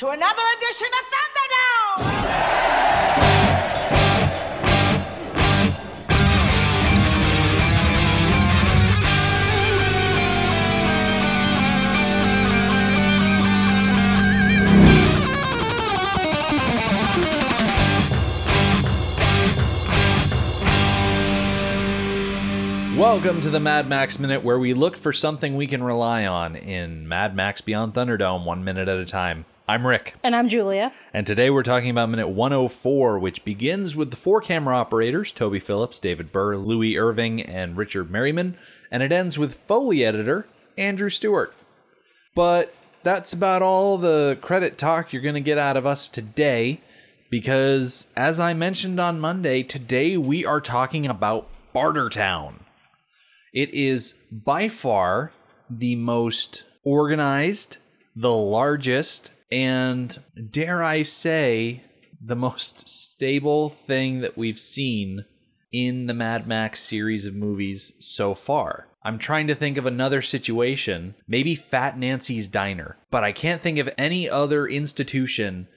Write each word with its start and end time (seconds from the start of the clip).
to 0.00 0.08
another 0.08 0.42
edition 0.56 0.86
of 0.86 1.04
Thunderdome! 1.12 2.40
Welcome 22.96 23.42
to 23.42 23.50
the 23.50 23.60
Mad 23.60 23.86
Max 23.86 24.18
Minute, 24.18 24.42
where 24.42 24.58
we 24.58 24.72
look 24.72 24.96
for 24.96 25.12
something 25.12 25.56
we 25.56 25.66
can 25.66 25.82
rely 25.82 26.24
on 26.24 26.56
in 26.56 27.06
Mad 27.06 27.36
Max 27.36 27.60
Beyond 27.60 27.92
Thunderdome, 27.92 28.46
one 28.46 28.64
minute 28.64 28.88
at 28.88 28.96
a 28.96 29.04
time. 29.04 29.44
I'm 29.70 29.86
Rick, 29.86 30.16
And 30.24 30.34
I'm 30.34 30.48
Julia. 30.48 30.90
and 31.14 31.24
today 31.24 31.48
we're 31.48 31.62
talking 31.62 31.90
about 31.90 32.08
minute 32.08 32.26
104, 32.26 33.20
which 33.20 33.44
begins 33.44 33.94
with 33.94 34.10
the 34.10 34.16
four 34.16 34.40
camera 34.40 34.76
operators 34.76 35.30
Toby 35.30 35.60
Phillips, 35.60 36.00
David 36.00 36.32
Burr, 36.32 36.56
Louis 36.56 36.98
Irving, 36.98 37.40
and 37.40 37.76
Richard 37.76 38.10
Merriman, 38.10 38.56
and 38.90 39.00
it 39.00 39.12
ends 39.12 39.38
with 39.38 39.60
Foley 39.68 40.04
editor 40.04 40.48
Andrew 40.76 41.08
Stewart. 41.08 41.54
But 42.34 42.74
that's 43.04 43.32
about 43.32 43.62
all 43.62 43.96
the 43.96 44.38
credit 44.40 44.76
talk 44.76 45.12
you're 45.12 45.22
going 45.22 45.36
to 45.36 45.40
get 45.40 45.56
out 45.56 45.76
of 45.76 45.86
us 45.86 46.08
today, 46.08 46.80
because 47.30 48.08
as 48.16 48.40
I 48.40 48.54
mentioned 48.54 48.98
on 48.98 49.20
Monday, 49.20 49.62
today 49.62 50.16
we 50.16 50.44
are 50.44 50.60
talking 50.60 51.06
about 51.06 51.46
Bartertown. 51.72 52.54
It 53.54 53.72
is 53.72 54.14
by 54.32 54.68
far 54.68 55.30
the 55.70 55.94
most 55.94 56.64
organized, 56.82 57.76
the 58.16 58.34
largest, 58.34 59.30
and 59.50 60.18
dare 60.50 60.82
I 60.82 61.02
say, 61.02 61.82
the 62.20 62.36
most 62.36 62.88
stable 62.88 63.68
thing 63.68 64.20
that 64.20 64.36
we've 64.36 64.58
seen 64.58 65.24
in 65.72 66.06
the 66.06 66.14
Mad 66.14 66.46
Max 66.46 66.80
series 66.80 67.26
of 67.26 67.34
movies 67.34 67.94
so 67.98 68.34
far. 68.34 68.88
I'm 69.02 69.18
trying 69.18 69.46
to 69.46 69.54
think 69.54 69.78
of 69.78 69.86
another 69.86 70.20
situation, 70.20 71.14
maybe 71.26 71.54
Fat 71.54 71.98
Nancy's 71.98 72.48
Diner, 72.48 72.98
but 73.10 73.24
I 73.24 73.32
can't 73.32 73.62
think 73.62 73.78
of 73.78 73.88
any 73.96 74.28
other 74.28 74.66
institution 74.66 75.68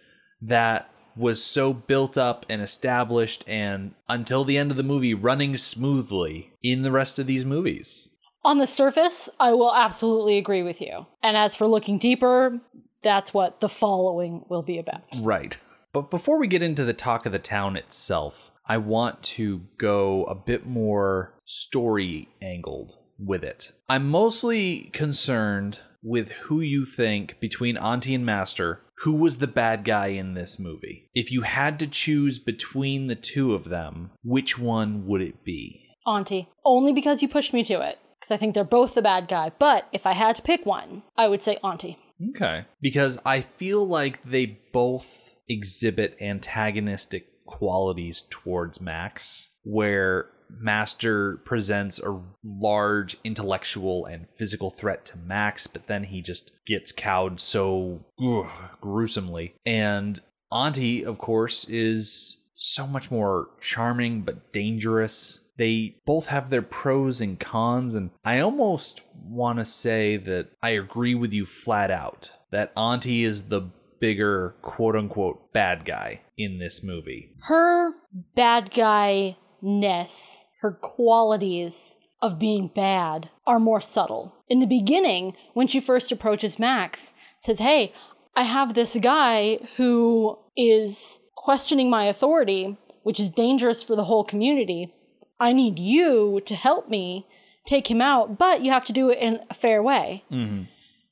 that 0.42 0.90
was 1.16 1.42
so 1.42 1.74
built 1.74 2.18
up 2.18 2.46
and 2.50 2.62
established 2.62 3.44
and 3.48 3.94
until 4.10 4.44
the 4.44 4.58
end 4.58 4.72
of 4.72 4.78
the 4.78 4.84
movie 4.84 5.14
running 5.14 5.56
smoothly 5.56 6.52
in 6.62 6.82
the 6.82 6.92
rest 6.92 7.20
of 7.20 7.28
these 7.28 7.46
movies. 7.46 8.10
On 8.44 8.58
the 8.58 8.68
surface, 8.68 9.30
I 9.40 9.54
will 9.54 9.74
absolutely 9.74 10.38
agree 10.38 10.64
with 10.64 10.82
you. 10.82 11.06
And 11.22 11.38
as 11.38 11.56
for 11.56 11.66
looking 11.68 11.98
deeper, 11.98 12.60
that's 13.04 13.34
what 13.34 13.60
the 13.60 13.70
following 13.70 14.46
will 14.50 14.64
be 14.64 14.78
about. 14.78 15.04
Right. 15.20 15.58
But 15.94 16.10
before 16.10 16.40
we 16.40 16.48
get 16.48 16.64
into 16.64 16.84
the 16.84 16.94
talk 16.94 17.26
of 17.26 17.32
the 17.32 17.40
town 17.40 17.76
itself, 17.78 18.52
I 18.66 18.78
want 18.78 19.22
to 19.24 19.62
go 19.78 20.24
a 20.26 20.34
bit 20.34 20.66
more 20.66 21.36
story 21.46 22.30
angled 22.42 22.98
with 23.20 23.44
it. 23.44 23.72
I'm 23.88 24.10
mostly 24.10 24.90
concerned 24.94 25.80
with 26.02 26.32
who 26.32 26.62
you 26.62 26.86
think 26.86 27.40
between 27.40 27.78
Auntie 27.78 28.16
and 28.16 28.26
Master, 28.26 28.82
who 29.00 29.14
was 29.14 29.38
the 29.38 29.48
bad 29.48 29.84
guy 29.84 30.08
in 30.08 30.34
this 30.34 30.60
movie. 30.60 31.10
If 31.14 31.32
you 31.32 31.42
had 31.42 31.80
to 31.80 31.88
choose 31.88 32.40
between 32.40 33.08
the 33.08 33.16
two 33.16 33.54
of 33.54 33.66
them, 33.66 34.12
which 34.24 34.58
one 34.58 35.06
would 35.08 35.22
it 35.22 35.44
be? 35.44 35.86
Auntie. 36.06 36.50
Only 36.66 36.92
because 36.92 37.22
you 37.22 37.30
pushed 37.30 37.54
me 37.54 37.64
to 37.66 37.82
it. 37.82 38.00
Because 38.20 38.32
I 38.32 38.38
think 38.38 38.54
they're 38.54 38.64
both 38.64 38.96
the 38.96 39.02
bad 39.02 39.28
guy. 39.28 39.52
But 39.60 39.86
if 39.92 40.06
I 40.06 40.14
had 40.14 40.36
to 40.38 40.42
pick 40.42 40.66
one, 40.66 41.04
I 41.18 41.28
would 41.28 41.42
say 41.42 41.58
Auntie. 41.64 41.98
Okay. 42.30 42.66
Because 42.82 43.18
I 43.26 43.42
feel 43.42 43.86
like 43.86 44.24
they 44.24 44.60
both 44.72 45.36
exhibit 45.48 46.18
antagonistic 46.22 47.46
qualities 47.46 48.26
towards 48.30 48.80
Max, 48.82 49.52
where 49.64 50.30
Master 50.50 51.38
presents 51.46 52.00
a 52.00 52.22
large 52.44 53.18
intellectual 53.24 54.06
and 54.06 54.28
physical 54.38 54.70
threat 54.70 55.06
to 55.08 55.18
Max, 55.18 55.68
but 55.68 55.88
then 55.88 56.06
he 56.06 56.22
just 56.22 56.52
gets 56.66 56.92
cowed 56.92 57.40
so 57.40 58.06
ugh, 58.24 58.48
gruesomely. 58.80 59.56
And 59.66 60.20
Auntie, 60.52 61.04
of 61.04 61.18
course, 61.18 61.66
is 61.66 62.40
so 62.54 62.86
much 62.86 63.10
more 63.10 63.50
charming 63.62 64.22
but 64.22 64.54
dangerous. 64.54 65.43
They 65.58 65.98
both 66.06 66.28
have 66.28 66.50
their 66.50 66.62
pros 66.62 67.22
and 67.22 67.40
cons, 67.40 67.94
and 67.96 68.12
I 68.26 68.40
almost 68.40 69.02
want 69.24 69.60
to 69.60 69.66
say 69.66 70.18
that 70.18 70.50
I 70.62 70.72
agree 70.72 71.16
with 71.16 71.34
you 71.34 71.46
flat 71.46 71.92
out 71.92 72.32
that 72.52 72.72
Auntie 72.76 73.24
is 73.24 73.50
the 73.50 73.70
bigger 74.00 74.56
quote 74.62 74.96
unquote 74.96 75.54
bad 75.54 75.86
guy 75.86 76.22
in 76.38 76.60
this 76.60 76.84
movie. 76.84 77.32
Her 77.44 77.94
bad 78.36 78.74
guy 78.74 79.38
ness, 79.62 80.46
her 80.62 80.72
qualities 80.72 82.00
of 82.22 82.40
being 82.40 82.70
bad 82.74 83.30
are 83.46 83.60
more 83.60 83.82
subtle. 83.82 84.36
In 84.50 84.60
the 84.60 84.66
beginning, 84.66 85.36
when 85.54 85.68
she 85.68 85.80
first 85.80 86.12
approaches 86.12 86.60
Max, 86.60 87.14
says, 87.40 87.60
Hey, 87.60 87.94
I 88.36 88.44
have 88.44 88.74
this 88.74 88.98
guy 89.02 89.60
who 89.78 90.38
is 90.58 91.20
questioning 91.36 91.90
my 91.90 92.06
authority, 92.06 92.78
which 93.04 93.20
is 93.20 93.30
dangerous 93.30 93.84
for 93.84 93.96
the 93.96 94.06
whole 94.06 94.24
community. 94.24 94.94
I 95.44 95.52
need 95.52 95.78
you 95.78 96.42
to 96.46 96.56
help 96.56 96.90
me 96.90 97.28
take 97.66 97.92
him 97.92 98.02
out, 98.02 98.38
but 98.38 98.64
you 98.64 98.72
have 98.72 98.86
to 98.86 98.94
do 98.94 99.10
it 99.10 99.20
in 99.20 99.40
a 99.50 99.54
fair 99.54 99.84
way. 99.84 100.24
Mm-hmm. 100.32 100.64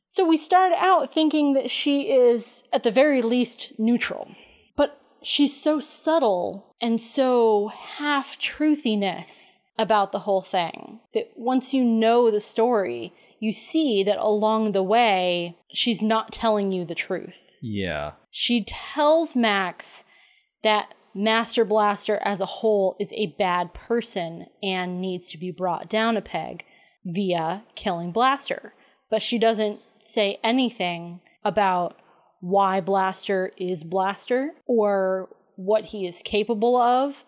So 0.07 0.25
we 0.25 0.37
start 0.37 0.71
out 0.77 1.13
thinking 1.13 1.53
that 1.53 1.69
she 1.69 2.11
is, 2.11 2.63
at 2.71 2.83
the 2.83 2.91
very 2.91 3.21
least, 3.21 3.73
neutral. 3.77 4.33
But 4.77 4.99
she's 5.21 5.61
so 5.61 5.79
subtle 5.79 6.75
and 6.81 6.99
so 6.99 7.67
half 7.67 8.37
truthiness 8.39 9.61
about 9.77 10.11
the 10.11 10.19
whole 10.19 10.41
thing 10.41 10.99
that 11.13 11.31
once 11.35 11.73
you 11.73 11.83
know 11.83 12.31
the 12.31 12.39
story, 12.39 13.13
you 13.39 13.51
see 13.51 14.01
that 14.03 14.17
along 14.17 14.71
the 14.71 14.83
way, 14.83 15.57
she's 15.73 16.01
not 16.01 16.31
telling 16.31 16.71
you 16.71 16.85
the 16.85 16.95
truth. 16.95 17.55
Yeah. 17.61 18.13
She 18.29 18.63
tells 18.63 19.35
Max 19.35 20.05
that 20.63 20.93
Master 21.13 21.66
Blaster 21.66 22.19
as 22.23 22.39
a 22.39 22.45
whole 22.45 22.95
is 22.99 23.11
a 23.13 23.35
bad 23.38 23.73
person 23.73 24.45
and 24.63 25.01
needs 25.01 25.27
to 25.29 25.38
be 25.38 25.51
brought 25.51 25.89
down 25.89 26.17
a 26.17 26.22
peg 26.22 26.66
via 27.05 27.63
killing 27.75 28.11
Blaster. 28.11 28.73
But 29.09 29.22
she 29.22 29.38
doesn't 29.38 29.79
say 29.99 30.39
anything 30.44 31.19
about 31.44 31.99
why 32.39 32.81
Blaster 32.81 33.51
is 33.57 33.83
Blaster 33.83 34.51
or 34.66 35.29
what 35.55 35.85
he 35.85 36.07
is 36.07 36.22
capable 36.23 36.75
of 36.75 37.23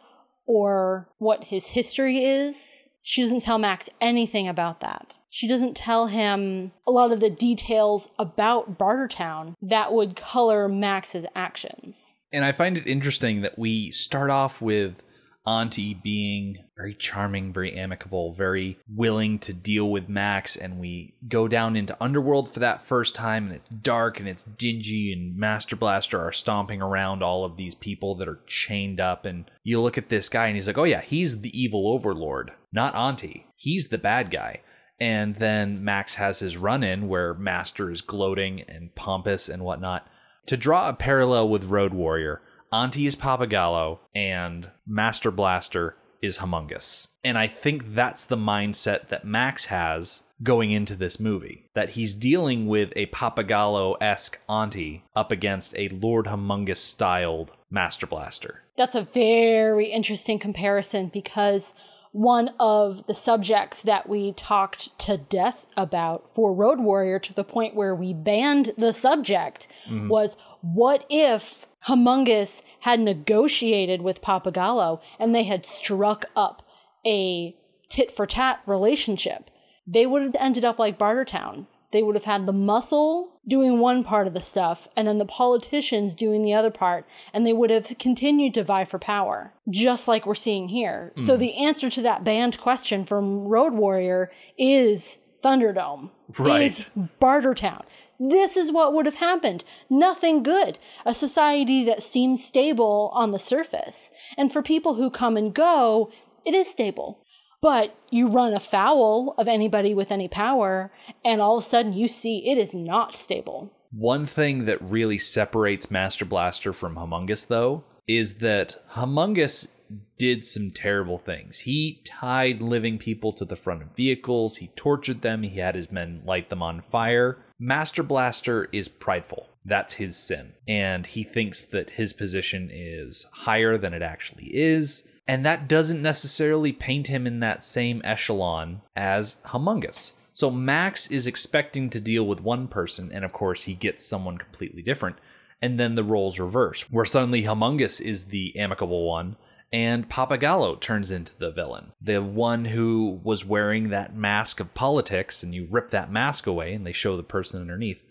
or 0.45 1.09
what 1.17 1.45
his 1.45 1.67
history 1.67 2.23
is. 2.23 2.89
She 3.03 3.21
doesn't 3.21 3.41
tell 3.41 3.57
Max 3.57 3.89
anything 3.99 4.47
about 4.47 4.79
that. 4.79 5.17
She 5.33 5.47
doesn't 5.47 5.75
tell 5.75 6.05
him 6.05 6.73
a 6.85 6.91
lot 6.91 7.11
of 7.11 7.19
the 7.19 7.31
details 7.31 8.11
about 8.19 8.77
Bartertown 8.77 9.55
that 9.63 9.91
would 9.91 10.15
color 10.15 10.69
Max's 10.69 11.25
actions. 11.33 12.19
And 12.31 12.45
I 12.45 12.51
find 12.51 12.77
it 12.77 12.85
interesting 12.85 13.41
that 13.41 13.57
we 13.57 13.89
start 13.89 14.29
off 14.29 14.61
with 14.61 15.01
Auntie 15.47 15.95
being 15.95 16.59
very 16.77 16.93
charming, 16.93 17.51
very 17.51 17.75
amicable, 17.75 18.33
very 18.33 18.77
willing 18.87 19.39
to 19.39 19.53
deal 19.53 19.89
with 19.89 20.07
Max, 20.07 20.55
and 20.55 20.79
we 20.79 21.15
go 21.27 21.47
down 21.47 21.75
into 21.75 21.97
Underworld 21.99 22.53
for 22.53 22.59
that 22.59 22.85
first 22.85 23.15
time, 23.15 23.47
and 23.47 23.55
it's 23.55 23.71
dark 23.71 24.19
and 24.19 24.29
it's 24.29 24.43
dingy, 24.43 25.11
and 25.11 25.35
Master 25.35 25.75
Blaster 25.75 26.19
are 26.19 26.31
stomping 26.31 26.79
around 26.79 27.23
all 27.23 27.43
of 27.43 27.57
these 27.57 27.73
people 27.73 28.13
that 28.15 28.27
are 28.27 28.39
chained 28.45 28.99
up, 28.99 29.25
and 29.25 29.49
you 29.63 29.81
look 29.81 29.97
at 29.97 30.09
this 30.09 30.29
guy, 30.29 30.45
and 30.45 30.55
he's 30.55 30.67
like, 30.67 30.77
"Oh 30.77 30.83
yeah, 30.83 31.01
he's 31.01 31.41
the 31.41 31.59
evil 31.59 31.87
overlord, 31.87 32.51
not 32.71 32.93
Auntie. 32.93 33.47
He's 33.55 33.87
the 33.87 33.97
bad 33.97 34.29
guy." 34.29 34.61
And 35.03 35.35
then 35.35 35.83
Max 35.83 36.15
has 36.15 36.39
his 36.39 36.55
run 36.55 36.81
in 36.81 37.09
where 37.09 37.33
Master 37.33 37.91
is 37.91 37.99
gloating 37.99 38.61
and 38.69 38.95
pompous 38.95 39.49
and 39.49 39.61
whatnot. 39.61 40.07
To 40.45 40.55
draw 40.55 40.87
a 40.87 40.93
parallel 40.93 41.49
with 41.49 41.65
Road 41.65 41.93
Warrior, 41.93 42.41
Auntie 42.71 43.05
is 43.05 43.17
Pappagallo 43.17 43.99
and 44.15 44.71
Master 44.87 45.29
Blaster 45.29 45.97
is 46.21 46.37
Humongous. 46.37 47.09
And 47.21 47.37
I 47.37 47.47
think 47.47 47.93
that's 47.93 48.23
the 48.23 48.37
mindset 48.37 49.09
that 49.09 49.25
Max 49.25 49.65
has 49.65 50.23
going 50.41 50.71
into 50.71 50.95
this 50.95 51.19
movie. 51.19 51.65
That 51.73 51.89
he's 51.89 52.15
dealing 52.15 52.67
with 52.67 52.93
a 52.95 53.07
Pappagallo 53.07 53.97
esque 53.99 54.39
Auntie 54.47 55.03
up 55.17 55.33
against 55.33 55.75
a 55.77 55.89
Lord 55.89 56.27
Humongous 56.27 56.77
styled 56.77 57.51
Master 57.69 58.07
Blaster. 58.07 58.61
That's 58.77 58.95
a 58.95 59.01
very 59.01 59.87
interesting 59.87 60.39
comparison 60.39 61.11
because 61.13 61.73
one 62.13 62.51
of 62.59 63.05
the 63.07 63.13
subjects 63.13 63.81
that 63.81 64.07
we 64.07 64.31
talked 64.33 64.97
to 64.99 65.17
death 65.17 65.65
about 65.75 66.29
for 66.35 66.53
Road 66.53 66.79
Warrior 66.79 67.17
to 67.17 67.33
the 67.33 67.43
point 67.43 67.75
where 67.75 67.95
we 67.95 68.13
banned 68.13 68.71
the 68.77 68.93
subject 68.93 69.67
mm-hmm. 69.87 70.07
was 70.07 70.37
what 70.61 71.05
if 71.09 71.65
Humongous 71.87 72.61
had 72.81 72.99
negotiated 72.99 74.03
with 74.03 74.21
Pappagallo 74.21 75.01
and 75.19 75.33
they 75.33 75.43
had 75.43 75.65
struck 75.65 76.25
up 76.35 76.61
a 77.05 77.55
tit 77.89 78.11
for 78.11 78.27
tat 78.27 78.61
relationship? 78.67 79.49
They 79.87 80.05
would 80.05 80.21
have 80.21 80.35
ended 80.39 80.63
up 80.63 80.77
like 80.77 80.99
Bartertown. 80.99 81.65
They 81.93 82.03
would 82.03 82.15
have 82.15 82.25
had 82.25 82.45
the 82.45 82.51
muscle 82.51 83.39
doing 83.47 83.79
one 83.79 84.03
part 84.03 84.27
of 84.27 84.33
the 84.33 84.41
stuff 84.41 84.87
and 84.97 85.07
then 85.07 85.17
the 85.17 85.25
politicians 85.25 86.15
doing 86.15 86.41
the 86.41 86.53
other 86.53 86.71
part, 86.71 87.05
and 87.33 87.45
they 87.45 87.53
would 87.53 87.69
have 87.69 87.93
continued 87.99 88.53
to 88.53 88.63
vie 88.63 88.85
for 88.85 88.99
power, 88.99 89.53
just 89.69 90.07
like 90.07 90.25
we're 90.25 90.35
seeing 90.35 90.69
here. 90.69 91.13
So 91.21 91.35
hmm. 91.35 91.39
the 91.39 91.55
answer 91.55 91.89
to 91.89 92.01
that 92.01 92.23
banned 92.23 92.57
question 92.57 93.05
from 93.05 93.45
Road 93.45 93.73
Warrior 93.73 94.31
is 94.57 95.19
Thunderdome, 95.43 96.09
Right. 96.39 96.63
is 96.63 96.89
Bartertown. 97.21 97.83
This 98.19 98.55
is 98.55 98.71
what 98.71 98.93
would 98.93 99.05
have 99.05 99.15
happened. 99.15 99.63
Nothing 99.89 100.43
good. 100.43 100.77
A 101.05 101.13
society 101.13 101.83
that 101.85 102.03
seems 102.03 102.43
stable 102.43 103.11
on 103.13 103.31
the 103.31 103.39
surface. 103.39 104.13
And 104.37 104.51
for 104.51 104.61
people 104.61 104.93
who 104.93 105.09
come 105.09 105.35
and 105.35 105.53
go, 105.53 106.11
it 106.45 106.53
is 106.53 106.69
stable. 106.69 107.22
But 107.63 107.95
you 108.09 108.27
run 108.27 108.53
afoul 108.53 109.35
of 109.37 109.47
anybody 109.47 109.93
with 109.93 110.11
any 110.11 110.27
power, 110.27 110.91
and 111.23 111.39
all 111.39 111.55
of 111.55 111.63
a 111.63 111.65
sudden 111.65 111.93
you 111.93 112.09
see 112.09 112.49
it 112.49 112.57
is 112.57 112.73
not 112.73 113.15
stable. 113.15 113.71
One 113.91 114.25
thing 114.25 114.65
that 114.65 114.81
really 114.81 115.17
separates 115.17 115.89
Master 115.89 116.25
Blaster 116.25 116.73
from 116.73 116.95
Humongous, 116.95 117.47
though, 117.47 117.85
is 118.05 118.39
that 118.39 118.85
Humongous 118.95 119.69
did 120.17 120.43
some 120.43 120.71
terrible 120.71 121.17
things. 121.17 121.59
He 121.59 122.01
tied 122.03 122.59
living 122.59 122.97
people 122.97 123.31
to 123.31 123.45
the 123.45 123.55
front 123.55 123.81
of 123.81 123.95
vehicles, 123.95 124.57
he 124.57 124.67
tortured 124.75 125.21
them, 125.21 125.43
he 125.43 125.57
had 125.59 125.75
his 125.75 125.89
men 125.89 126.21
light 126.25 126.49
them 126.49 126.61
on 126.61 126.81
fire. 126.81 127.37
Master 127.59 128.03
Blaster 128.03 128.67
is 128.73 128.89
prideful. 128.89 129.47
That's 129.63 129.93
his 129.93 130.17
sin. 130.17 130.51
And 130.67 131.05
he 131.05 131.23
thinks 131.23 131.63
that 131.63 131.91
his 131.91 132.11
position 132.11 132.69
is 132.73 133.25
higher 133.31 133.77
than 133.77 133.93
it 133.93 134.01
actually 134.01 134.49
is. 134.53 135.07
And 135.27 135.45
that 135.45 135.67
doesn't 135.67 136.01
necessarily 136.01 136.73
paint 136.73 137.07
him 137.07 137.25
in 137.25 137.39
that 137.39 137.63
same 137.63 138.01
echelon 138.03 138.81
as 138.95 139.37
Humongous. 139.45 140.13
So 140.33 140.49
Max 140.49 141.09
is 141.11 141.27
expecting 141.27 141.89
to 141.91 142.01
deal 142.01 142.25
with 142.25 142.41
one 142.41 142.67
person, 142.67 143.11
and 143.13 143.23
of 143.23 143.31
course, 143.31 143.63
he 143.63 143.73
gets 143.73 144.05
someone 144.05 144.37
completely 144.37 144.81
different. 144.81 145.17
And 145.61 145.79
then 145.79 145.95
the 145.95 146.03
roles 146.03 146.39
reverse, 146.39 146.91
where 146.91 147.05
suddenly 147.05 147.43
Humongous 147.43 148.01
is 148.01 148.25
the 148.25 148.57
amicable 148.57 149.07
one, 149.07 149.37
and 149.71 150.09
Pappagallo 150.09 150.79
turns 150.79 151.09
into 151.09 151.37
the 151.37 151.51
villain. 151.51 151.93
The 152.01 152.21
one 152.21 152.65
who 152.65 153.21
was 153.23 153.45
wearing 153.45 153.89
that 153.89 154.15
mask 154.15 154.59
of 154.59 154.73
politics, 154.73 155.41
and 155.41 155.55
you 155.55 155.67
rip 155.71 155.91
that 155.91 156.11
mask 156.11 156.47
away, 156.47 156.73
and 156.73 156.85
they 156.85 156.91
show 156.91 157.15
the 157.15 157.23
person 157.23 157.61
underneath. 157.61 158.01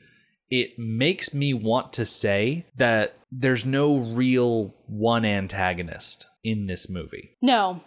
It 0.51 0.79
makes 0.79 1.35
me 1.35 1.53
want 1.55 1.93
to 1.95 2.07
say 2.07 2.67
that 2.77 3.17
there's 3.31 3.65
no 3.65 3.97
real 3.97 4.75
one 4.87 5.25
antagonist 5.25 6.27
in 6.45 6.67
this 6.67 6.89
movie. 6.89 7.37
No. 7.41 7.83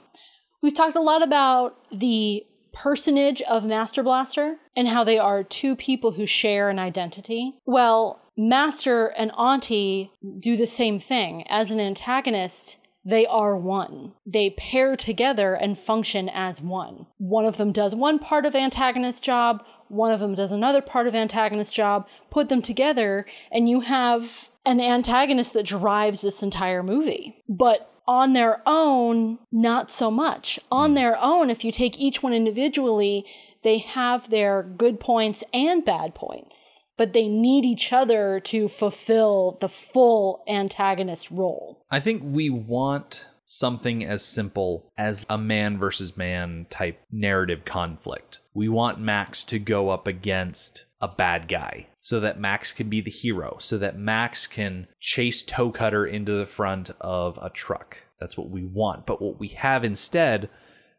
We've 0.62 0.76
talked 0.76 0.96
a 0.96 1.02
lot 1.02 1.22
about 1.22 1.78
the 1.92 2.44
personage 2.74 3.42
of 3.44 3.66
Master 3.66 4.04
Blaster 4.04 4.58
and 4.76 4.88
how 4.88 5.04
they 5.04 5.18
are 5.18 5.44
two 5.44 5.76
people 5.76 6.14
who 6.14 6.26
share 6.26 6.70
an 6.70 6.80
identity. 6.80 7.54
Well, 7.66 8.20
Master 8.38 9.08
and 9.08 9.32
Auntie 9.32 10.12
do 10.40 10.58
the 10.58 10.68
same 10.68 11.00
thing. 11.00 11.46
As 11.48 11.72
an 11.72 11.80
antagonist, 11.80 12.78
they 13.06 13.26
are 13.26 13.56
one. 13.56 14.14
They 14.26 14.50
pair 14.50 14.98
together 14.98 15.54
and 15.54 15.78
function 15.78 16.28
as 16.28 16.60
one. 16.60 17.06
One 17.18 17.46
of 17.46 17.58
them 17.58 17.72
does 17.72 17.96
one 17.96 18.20
part 18.20 18.46
of 18.46 18.56
antagonist 18.56 19.24
job, 19.24 19.64
one 19.88 20.12
of 20.12 20.20
them 20.20 20.34
does 20.36 20.52
another 20.52 20.82
part 20.82 21.08
of 21.08 21.14
antagonist 21.14 21.74
job, 21.74 22.08
put 22.32 22.50
them 22.50 22.62
together, 22.62 23.26
and 23.52 23.70
you 23.70 23.82
have 23.82 24.50
an 24.66 24.82
antagonist 24.82 25.54
that 25.54 25.68
drives 25.68 26.22
this 26.22 26.42
entire 26.42 26.82
movie. 26.82 27.44
But 27.48 27.90
on 28.08 28.34
their 28.34 28.62
own, 28.66 29.40
not 29.52 29.92
so 29.92 30.12
much. 30.12 30.60
On 30.72 30.92
hmm. 30.92 30.96
their 30.96 31.18
own, 31.22 31.50
if 31.50 31.64
you 31.64 31.72
take 31.72 32.00
each 32.00 32.22
one 32.22 32.34
individually, 32.34 33.26
they 33.64 33.80
have 33.80 34.30
their 34.30 34.62
good 34.62 35.00
points 35.00 35.44
and 35.54 35.84
bad 35.84 36.14
points. 36.14 36.84
But 36.98 37.14
they 37.14 37.28
need 37.28 37.66
each 37.66 37.92
other 37.92 38.40
to 38.42 38.70
fulfill 38.70 39.58
the 39.60 39.68
full 39.68 40.44
antagonist 40.48 41.30
role. 41.30 41.84
I 41.92 42.00
think 42.00 42.22
we 42.24 42.50
want 42.50 43.28
something 43.46 44.04
as 44.04 44.24
simple 44.26 44.92
as 44.98 45.26
a 45.30 45.38
man 45.38 45.78
versus 45.78 46.18
man 46.18 46.66
type 46.70 47.00
narrative 47.12 47.64
conflict. 47.64 48.40
We 48.54 48.68
want 48.68 49.00
Max 49.00 49.44
to 49.46 49.60
go 49.60 49.90
up 49.90 50.08
against 50.08 50.86
a 51.02 51.08
bad 51.08 51.48
guy 51.48 51.88
so 52.00 52.20
that 52.20 52.40
Max 52.40 52.72
can 52.72 52.90
be 52.90 53.02
the 53.02 53.12
hero, 53.12 53.58
so 53.60 53.78
that 53.78 53.98
Max 53.98 54.48
can 54.48 54.88
chase 55.00 55.44
Toe 55.44 55.72
Cutter 55.72 56.06
into 56.06 56.34
the 56.34 56.46
front 56.46 56.92
of 57.00 57.40
a 57.42 57.50
truck. 57.50 58.00
That's 58.20 58.38
what 58.38 58.50
we 58.50 58.64
want. 58.64 59.06
But 59.06 59.22
what 59.22 59.40
we 59.40 59.50
have 59.50 59.84
instead 59.84 60.50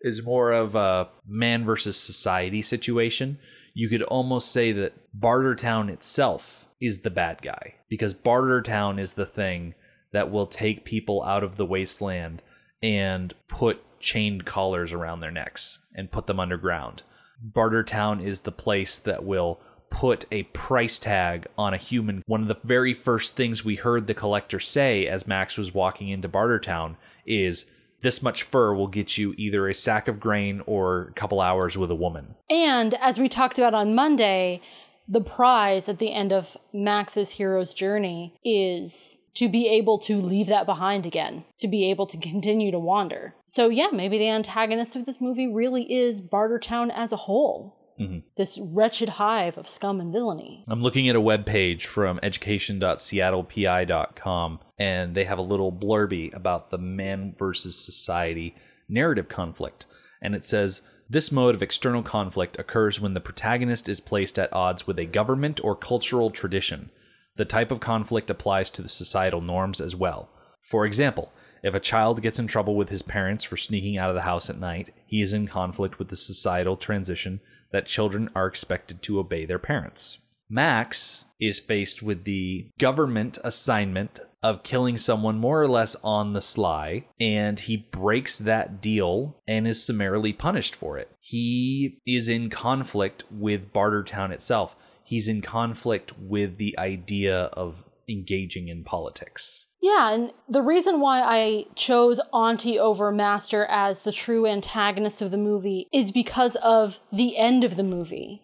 is 0.01 0.25
more 0.25 0.53
of 0.53 0.75
a 0.75 1.09
man 1.27 1.65
versus 1.65 1.97
society 1.97 2.63
situation. 2.63 3.39
You 3.75 3.89
could 3.89 4.03
almost 4.03 4.53
say 4.53 4.73
that 4.73 4.95
Bartertown 5.19 5.91
itself 5.91 6.69
is 6.81 7.03
the 7.03 7.11
bad 7.11 7.43
guy 7.43 7.75
because 7.89 8.15
Bartertown 8.15 9.01
is 9.01 9.15
the 9.15 9.27
thing 9.27 9.75
that 10.17 10.31
will 10.31 10.47
take 10.47 10.85
people 10.85 11.23
out 11.23 11.45
of 11.45 11.57
the 11.57 11.67
wasteland 11.67 12.43
and 12.83 13.35
put 13.49 13.83
chained 14.01 14.45
collars 14.45 14.93
around 14.93 15.21
their 15.21 15.31
necks 15.31 15.81
and 15.95 16.11
put 16.11 16.27
them 16.27 16.41
underground. 16.41 17.03
Bartertown 17.45 18.25
is 18.25 18.41
the 18.41 18.53
place 18.53 18.99
that 18.99 19.25
will 19.25 19.61
put 19.91 20.25
a 20.31 20.45
price 20.45 20.99
tag 20.99 21.47
on 21.57 21.75
a 21.75 21.79
human. 21.79 22.23
One 22.27 22.43
of 22.43 22.49
the 22.49 22.59
very 22.65 22.95
first 22.95 23.37
things 23.37 23.65
we 23.65 23.77
heard 23.77 24.07
the 24.07 24.15
collector 24.15 24.59
say 24.59 25.07
as 25.07 25.27
Max 25.27 25.57
was 25.57 25.75
walking 25.75 26.09
into 26.09 26.29
Bartertown 26.29 26.97
is 27.27 27.67
this 28.03 28.23
much 28.23 28.43
fur 28.43 28.75
will 28.75 28.89
get 28.89 29.17
you 29.17 29.35
either 29.37 29.69
a 29.69 29.75
sack 29.75 30.09
of 30.09 30.21
grain 30.21 30.63
or 30.67 31.09
a 31.09 31.13
couple 31.13 31.41
hours 31.41 31.77
with 31.77 31.91
a 31.91 31.95
woman. 31.95 32.35
And 32.51 32.95
as 32.95 33.19
we 33.19 33.29
talked 33.29 33.59
about 33.59 33.75
on 33.75 33.95
Monday, 33.95 34.61
the 35.09 35.21
prize 35.21 35.89
at 35.89 35.99
the 35.99 36.13
end 36.13 36.33
of 36.33 36.57
Max's 36.73 37.31
hero's 37.31 37.73
journey 37.73 38.35
is 38.45 39.21
to 39.35 39.49
be 39.49 39.69
able 39.69 39.99
to 40.01 40.21
leave 40.21 40.49
that 40.49 40.67
behind 40.67 41.07
again, 41.07 41.45
to 41.59 41.69
be 41.69 41.89
able 41.91 42.07
to 42.07 42.17
continue 42.19 42.71
to 42.71 42.79
wander. 42.79 43.35
So, 43.47 43.69
yeah, 43.69 43.89
maybe 43.93 44.19
the 44.19 44.29
antagonist 44.29 44.97
of 44.97 45.07
this 45.07 45.21
movie 45.21 45.47
really 45.47 45.93
is 45.93 46.21
Bartertown 46.21 46.91
as 46.95 47.13
a 47.13 47.17
whole. 47.17 47.77
Mm-hmm. 48.01 48.19
This 48.37 48.59
wretched 48.61 49.11
hive 49.11 49.57
of 49.57 49.69
scum 49.69 50.01
and 50.01 50.13
villainy. 50.13 50.65
I'm 50.69 50.83
looking 50.83 51.09
at 51.09 51.15
a 51.17 51.21
web 51.21 51.47
page 51.47 51.87
from 51.87 52.19
education.seattlepi.com, 52.23 54.61
and 54.79 55.15
they 55.15 55.25
have 55.25 55.39
a 55.39 55.43
little 55.43 55.73
blurby 55.73 56.35
about 56.35 56.69
the 56.69 56.77
man 56.77 57.35
versus 57.39 57.83
society 57.83 58.55
narrative 58.87 59.29
conflict. 59.29 59.87
And 60.21 60.35
it 60.35 60.45
says 60.45 60.83
this 61.09 61.31
mode 61.31 61.55
of 61.55 61.63
external 61.63 62.03
conflict 62.03 62.59
occurs 62.59 63.01
when 63.01 63.15
the 63.15 63.21
protagonist 63.21 63.89
is 63.89 64.01
placed 64.01 64.39
at 64.39 64.53
odds 64.53 64.87
with 64.87 64.99
a 64.99 65.05
government 65.05 65.63
or 65.63 65.77
cultural 65.77 66.31
tradition. 66.31 66.91
The 67.37 67.45
type 67.45 67.71
of 67.71 67.81
conflict 67.81 68.31
applies 68.31 68.71
to 68.73 68.83
the 68.83 68.89
societal 68.89 69.41
norms 69.41 69.81
as 69.81 69.95
well. 69.95 70.29
For 70.63 70.85
example, 70.85 71.33
if 71.63 71.75
a 71.75 71.81
child 71.81 72.23
gets 72.23 72.39
in 72.39 72.47
trouble 72.47 72.75
with 72.75 72.89
his 72.89 73.03
parents 73.03 73.45
for 73.45 73.57
sneaking 73.57 73.99
out 73.99 74.11
of 74.11 74.17
the 74.17 74.23
house 74.23 74.51
at 74.51 74.59
night, 74.59 74.93
he 75.07 75.21
is 75.21 75.33
in 75.33 75.47
conflict 75.47 75.99
with 75.99 76.09
the 76.09 76.17
societal 76.17 76.77
transition 76.77 77.41
that 77.73 77.87
children 77.87 78.31
are 78.35 78.47
expected 78.47 79.03
to 79.03 79.19
obey 79.19 79.45
their 79.45 79.59
parents. 79.59 80.19
Max 80.49 81.25
is 81.41 81.61
faced 81.61 82.03
with 82.03 82.25
the 82.25 82.71
government 82.79 83.39
assignment 83.43 84.21
of 84.47 84.63
killing 84.63 84.97
someone 84.97 85.39
more 85.39 85.61
or 85.61 85.67
less 85.67 85.97
on 86.05 86.33
the 86.33 86.41
sly, 86.41 87.05
and 87.19 87.59
he 87.59 87.77
breaks 87.77 88.39
that 88.39 88.81
deal 88.81 89.43
and 89.49 89.67
is 89.67 89.85
summarily 89.85 90.33
punished 90.33 90.77
for 90.77 90.97
it. 90.99 91.11
He 91.19 91.99
is 92.07 92.29
in 92.29 92.49
conflict 92.49 93.25
with 93.29 93.73
Bartertown 93.73 94.31
itself. 94.31 94.77
He's 95.03 95.27
in 95.27 95.43
conflict 95.43 96.13
with 96.17 96.59
the 96.59 96.79
idea 96.79 97.45
of 97.55 97.85
engaging 98.09 98.69
in 98.69 98.85
politics. 98.85 99.67
Yeah, 99.83 100.13
and 100.13 100.33
the 100.49 100.63
reason 100.63 101.01
why 101.01 101.23
I 101.23 101.65
chose 101.75 102.21
Auntie 102.33 102.79
over 102.79 103.11
Master 103.11 103.67
as 103.67 104.03
the 104.05 104.13
true 104.13 104.47
antagonist 104.47 105.21
of 105.21 105.33
the 105.33 105.37
movie 105.37 105.89
is 105.93 106.13
because 106.13 106.55
of 106.57 107.01
the 107.13 107.37
end 107.37 107.65
of 107.65 107.75
the 107.77 107.83
movie. 107.83 108.43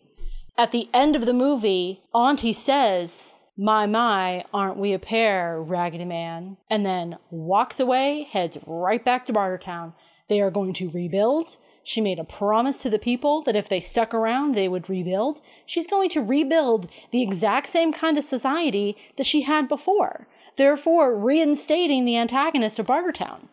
At 0.59 0.73
the 0.73 0.89
end 0.93 1.15
of 1.15 1.27
the 1.27 1.33
movie, 1.33 2.03
Auntie 2.13 2.53
says, 2.53 3.42
My, 3.57 3.87
my, 3.87 4.45
aren't 4.55 4.79
we 4.79 4.95
a 4.95 4.99
pair, 4.99 5.61
Raggedy 5.61 6.07
Man? 6.07 6.57
And 6.71 6.87
then 6.87 7.19
walks 7.31 7.79
away, 7.81 8.27
heads 8.31 8.57
right 8.67 9.05
back 9.05 9.27
to 9.27 9.33
Bartertown. 9.33 9.93
They 10.29 10.41
are 10.41 10.51
going 10.51 10.73
to 10.75 10.91
rebuild. 10.91 11.57
She 11.85 12.01
made 12.01 12.19
a 12.19 12.25
promise 12.25 12.81
to 12.83 12.91
the 12.91 12.99
people 12.99 13.43
that 13.43 13.57
if 13.57 13.69
they 13.69 13.81
stuck 13.81 14.15
around, 14.15 14.55
they 14.55 14.69
would 14.69 14.89
rebuild. 14.89 15.43
She's 15.67 15.87
going 15.87 16.09
to 16.11 16.23
rebuild 16.23 16.89
the 17.11 17.23
exact 17.23 17.67
same 17.67 17.93
kind 17.93 18.17
of 18.17 18.25
society 18.25 18.97
that 19.17 19.27
she 19.27 19.43
had 19.43 19.69
before, 19.69 20.29
therefore 20.57 21.19
reinstating 21.19 22.05
the 22.05 22.17
antagonist 22.17 22.79
of 22.79 22.87
Bartertown. 22.87 23.49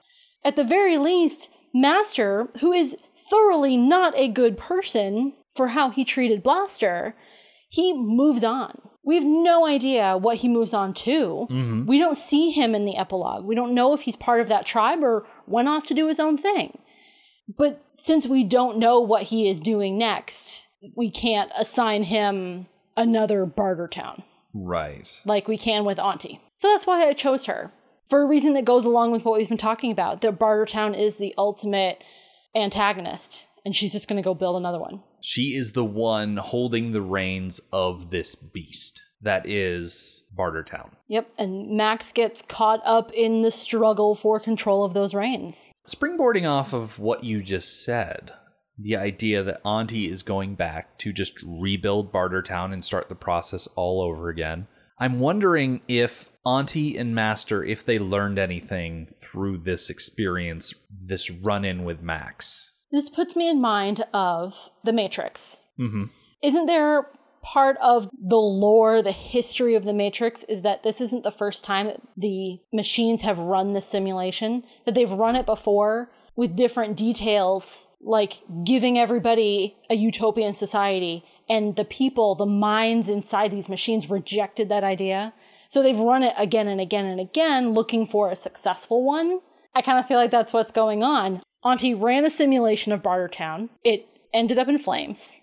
At 0.46 0.56
the 0.56 0.64
very 0.64 0.98
least, 0.98 1.50
Master, 1.74 2.50
who 2.62 2.72
is 2.72 2.98
thoroughly 3.30 3.76
not 3.76 4.14
a 4.16 4.30
good 4.30 4.58
person 4.58 5.34
for 5.54 5.70
how 5.70 5.90
he 5.90 6.06
treated 6.06 6.42
Blaster, 6.42 7.16
he 7.70 7.94
moves 7.94 8.44
on. 8.44 8.89
We 9.04 9.16
have 9.16 9.26
no 9.26 9.66
idea 9.66 10.18
what 10.18 10.38
he 10.38 10.48
moves 10.48 10.74
on 10.74 10.94
to. 10.96 11.48
Mm-hmm. 11.50 11.86
We 11.86 12.00
don't 12.00 12.18
see 12.18 12.52
him 12.52 12.76
in 12.76 12.86
the 12.86 12.98
epilogue. 12.98 13.46
We 13.46 13.56
don't 13.56 13.74
know 13.74 13.94
if 13.94 14.02
he's 14.02 14.16
part 14.16 14.42
of 14.42 14.50
that 14.50 14.66
tribe 14.66 15.04
or 15.04 15.26
went 15.48 15.70
off 15.70 15.88
to 15.88 15.94
do 15.94 16.08
his 16.08 16.20
own 16.20 16.38
thing. 16.38 16.78
But 17.58 17.84
since 17.98 18.28
we 18.28 18.44
don't 18.44 18.78
know 18.78 19.00
what 19.00 19.24
he 19.24 19.50
is 19.50 19.62
doing 19.62 19.98
next, 19.98 20.68
we 20.96 21.10
can't 21.10 21.52
assign 21.58 22.04
him 22.04 22.68
another 22.96 23.46
barter 23.46 23.88
town. 23.88 24.24
Right. 24.54 25.22
like 25.26 25.48
we 25.48 25.58
can 25.58 25.86
with 25.86 26.00
Auntie. 26.00 26.42
So 26.56 26.70
that's 26.70 26.88
why 26.88 27.08
I 27.08 27.14
chose 27.14 27.46
her. 27.46 27.72
For 28.10 28.22
a 28.24 28.26
reason 28.26 28.54
that 28.54 28.66
goes 28.66 28.86
along 28.86 29.12
with 29.12 29.24
what 29.24 29.38
we've 29.38 29.48
been 29.48 29.58
talking 29.58 29.92
about. 29.92 30.22
the 30.22 30.32
barter 30.32 30.66
town 30.66 30.96
is 30.96 31.18
the 31.18 31.34
ultimate 31.38 32.04
antagonist, 32.56 33.46
and 33.66 33.76
she's 33.76 33.92
just 33.92 34.08
gonna 34.08 34.22
go 34.22 34.34
build 34.34 34.56
another 34.56 34.80
one. 34.80 35.02
She 35.22 35.56
is 35.56 35.74
the 35.74 35.86
one 35.86 36.38
holding 36.38 36.92
the 36.92 37.02
reins 37.02 37.60
of 37.72 38.10
this 38.10 38.36
beast 38.36 39.02
that 39.22 39.48
is 39.48 40.24
Bartertown. 40.36 40.92
Yep, 41.08 41.30
and 41.38 41.76
Max 41.76 42.12
gets 42.12 42.42
caught 42.42 42.82
up 42.86 43.12
in 43.14 43.42
the 43.42 43.52
struggle 43.52 44.16
for 44.16 44.40
control 44.40 44.84
of 44.84 44.94
those 44.94 45.14
reins. 45.14 45.74
Springboarding 45.88 46.50
off 46.50 46.74
of 46.74 47.00
what 47.00 47.24
you 47.24 47.44
just 47.44 47.84
said, 47.84 48.32
the 48.78 48.96
idea 48.96 49.44
that 49.44 49.62
Auntie 49.66 50.10
is 50.10 50.24
going 50.24 50.56
back 50.56 50.98
to 51.00 51.12
just 51.12 51.42
rebuild 51.44 52.14
Bartertown 52.14 52.72
and 52.72 52.84
start 52.84 53.10
the 53.10 53.16
process 53.16 53.68
all 53.76 54.02
over 54.02 54.30
again. 54.30 54.68
I'm 54.98 55.20
wondering 55.20 55.82
if 55.88 56.30
Auntie 56.46 56.98
and 56.98 57.14
Master, 57.14 57.64
if 57.64 57.84
they 57.84 58.00
learned 58.00 58.40
anything 58.40 59.14
through 59.22 59.60
this 59.60 59.90
experience, 59.90 60.74
this 60.90 61.30
run 61.30 61.66
in 61.66 61.84
with 61.84 62.02
Max. 62.02 62.72
This 62.92 63.10
puts 63.10 63.36
me 63.36 63.50
in 63.50 63.62
mind 63.62 64.06
of 64.14 64.72
The 64.84 64.94
Matrix. 64.94 65.64
Mm-hmm. 65.80 66.04
Isn't 66.42 66.66
there 66.66 67.08
part 67.42 67.78
of 67.82 68.10
the 68.22 68.36
lore, 68.36 69.02
the 69.02 69.12
history 69.12 69.76
of 69.76 69.84
The 69.84 69.94
Matrix, 69.94 70.44
is 70.44 70.64
that 70.64 70.84
this 70.84 71.00
isn't 71.00 71.24
the 71.24 71.32
first 71.32 71.64
time 71.64 71.88
that 71.88 72.02
the 72.18 72.60
machines 72.74 73.22
have 73.22 73.40
run 73.40 73.74
the 73.74 73.82
simulation, 73.82 74.64
that 74.86 74.96
they've 74.96 75.12
run 75.12 75.36
it 75.36 75.46
before 75.46 76.12
with 76.36 76.56
different 76.56 76.96
details, 76.96 77.88
like 78.02 78.42
giving 78.64 78.98
everybody 78.98 79.76
a 79.90 79.96
utopian 79.96 80.54
society, 80.54 81.24
and 81.50 81.76
the 81.76 81.86
people, 81.86 82.36
the 82.36 82.46
minds 82.46 83.08
inside 83.08 83.52
these 83.52 83.70
machines 83.70 84.10
rejected 84.10 84.70
that 84.70 84.84
idea. 84.84 85.34
So 85.68 85.84
they've 85.84 86.00
run 86.00 86.24
it 86.24 86.34
again 86.38 86.68
and 86.68 86.82
again 86.82 87.06
and 87.06 87.20
again, 87.20 87.74
looking 87.74 88.08
for 88.08 88.32
a 88.32 88.36
successful 88.36 89.04
one. 89.04 89.40
I 89.76 89.82
kind 89.82 90.00
of 90.00 90.08
feel 90.08 90.18
like 90.18 90.32
that's 90.32 90.54
what's 90.54 90.72
going 90.72 91.04
on. 91.04 91.42
Auntie 91.64 91.94
ran 91.94 92.26
a 92.26 92.30
simulation 92.30 92.92
of 92.92 93.04
Bartertown. 93.04 93.70
It 93.84 94.08
ended 94.34 94.58
up 94.58 94.68
in 94.68 94.78
flames. 94.78 95.42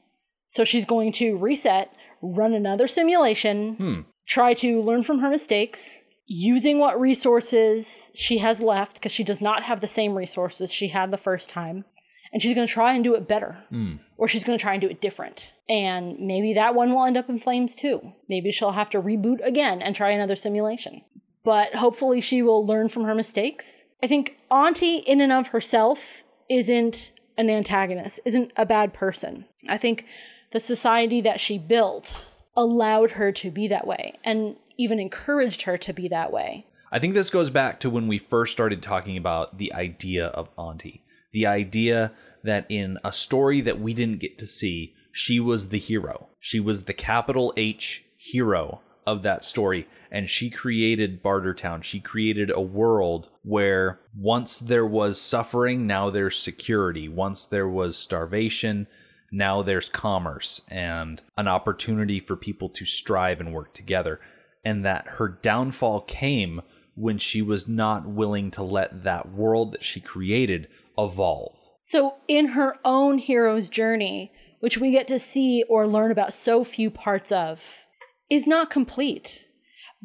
So 0.48 0.64
she's 0.64 0.84
going 0.84 1.12
to 1.12 1.36
reset, 1.36 1.94
run 2.22 2.54
another 2.54 2.88
simulation, 2.88 3.74
hmm. 3.74 4.00
try 4.26 4.54
to 4.54 4.80
learn 4.80 5.02
from 5.02 5.18
her 5.18 5.28
mistakes, 5.28 6.02
using 6.26 6.78
what 6.78 7.00
resources 7.00 8.10
she 8.14 8.38
has 8.38 8.60
left, 8.60 8.94
because 8.94 9.12
she 9.12 9.24
does 9.24 9.42
not 9.42 9.64
have 9.64 9.80
the 9.80 9.86
same 9.86 10.14
resources 10.14 10.72
she 10.72 10.88
had 10.88 11.10
the 11.10 11.18
first 11.18 11.50
time. 11.50 11.84
And 12.32 12.42
she's 12.42 12.54
going 12.54 12.66
to 12.66 12.72
try 12.72 12.92
and 12.92 13.04
do 13.04 13.14
it 13.14 13.28
better. 13.28 13.64
Hmm. 13.70 13.96
Or 14.16 14.28
she's 14.28 14.44
going 14.44 14.58
to 14.58 14.62
try 14.62 14.72
and 14.72 14.80
do 14.80 14.88
it 14.88 15.00
different. 15.00 15.52
And 15.68 16.18
maybe 16.18 16.54
that 16.54 16.74
one 16.74 16.92
will 16.92 17.04
end 17.04 17.16
up 17.16 17.28
in 17.28 17.38
flames 17.38 17.76
too. 17.76 18.12
Maybe 18.28 18.50
she'll 18.50 18.72
have 18.72 18.90
to 18.90 19.02
reboot 19.02 19.44
again 19.44 19.80
and 19.80 19.94
try 19.94 20.10
another 20.10 20.36
simulation. 20.36 21.02
But 21.44 21.76
hopefully 21.76 22.20
she 22.20 22.42
will 22.42 22.66
learn 22.66 22.88
from 22.88 23.04
her 23.04 23.14
mistakes. 23.14 23.85
I 24.02 24.06
think 24.06 24.38
Auntie, 24.50 24.98
in 24.98 25.20
and 25.20 25.32
of 25.32 25.48
herself, 25.48 26.24
isn't 26.48 27.12
an 27.36 27.50
antagonist, 27.50 28.20
isn't 28.24 28.52
a 28.56 28.66
bad 28.66 28.92
person. 28.92 29.46
I 29.68 29.78
think 29.78 30.04
the 30.52 30.60
society 30.60 31.20
that 31.22 31.40
she 31.40 31.58
built 31.58 32.26
allowed 32.56 33.12
her 33.12 33.32
to 33.32 33.50
be 33.50 33.68
that 33.68 33.86
way 33.86 34.14
and 34.24 34.56
even 34.78 34.98
encouraged 34.98 35.62
her 35.62 35.76
to 35.78 35.92
be 35.92 36.08
that 36.08 36.32
way. 36.32 36.66
I 36.92 36.98
think 36.98 37.14
this 37.14 37.30
goes 37.30 37.50
back 37.50 37.80
to 37.80 37.90
when 37.90 38.06
we 38.06 38.18
first 38.18 38.52
started 38.52 38.82
talking 38.82 39.16
about 39.16 39.58
the 39.58 39.72
idea 39.72 40.26
of 40.28 40.48
Auntie. 40.56 41.02
The 41.32 41.46
idea 41.46 42.12
that 42.44 42.64
in 42.68 42.98
a 43.04 43.12
story 43.12 43.60
that 43.62 43.80
we 43.80 43.92
didn't 43.92 44.20
get 44.20 44.38
to 44.38 44.46
see, 44.46 44.94
she 45.12 45.40
was 45.40 45.68
the 45.68 45.78
hero. 45.78 46.28
She 46.38 46.60
was 46.60 46.84
the 46.84 46.94
capital 46.94 47.52
H 47.56 48.04
hero 48.16 48.80
of 49.06 49.22
that 49.22 49.44
story. 49.44 49.86
And 50.10 50.28
she 50.28 50.50
created 50.50 51.22
Bartertown. 51.22 51.82
She 51.82 52.00
created 52.00 52.50
a 52.50 52.60
world 52.60 53.28
where 53.42 54.00
once 54.16 54.58
there 54.58 54.86
was 54.86 55.20
suffering, 55.20 55.86
now 55.86 56.10
there's 56.10 56.38
security. 56.38 57.08
Once 57.08 57.44
there 57.44 57.68
was 57.68 57.96
starvation, 57.96 58.86
now 59.30 59.62
there's 59.62 59.88
commerce 59.88 60.60
and 60.68 61.22
an 61.36 61.48
opportunity 61.48 62.20
for 62.20 62.36
people 62.36 62.68
to 62.70 62.84
strive 62.84 63.40
and 63.40 63.52
work 63.52 63.74
together. 63.74 64.20
And 64.64 64.84
that 64.84 65.06
her 65.06 65.28
downfall 65.28 66.02
came 66.02 66.62
when 66.96 67.18
she 67.18 67.42
was 67.42 67.68
not 67.68 68.06
willing 68.06 68.50
to 68.50 68.62
let 68.62 69.04
that 69.04 69.30
world 69.30 69.72
that 69.72 69.84
she 69.84 70.00
created 70.00 70.66
evolve. 70.98 71.70
So, 71.82 72.14
in 72.26 72.48
her 72.48 72.76
own 72.84 73.18
hero's 73.18 73.68
journey, 73.68 74.32
which 74.58 74.78
we 74.78 74.90
get 74.90 75.06
to 75.08 75.18
see 75.18 75.62
or 75.68 75.86
learn 75.86 76.10
about 76.10 76.34
so 76.34 76.64
few 76.64 76.90
parts 76.90 77.30
of, 77.30 77.85
is 78.30 78.46
not 78.46 78.70
complete. 78.70 79.46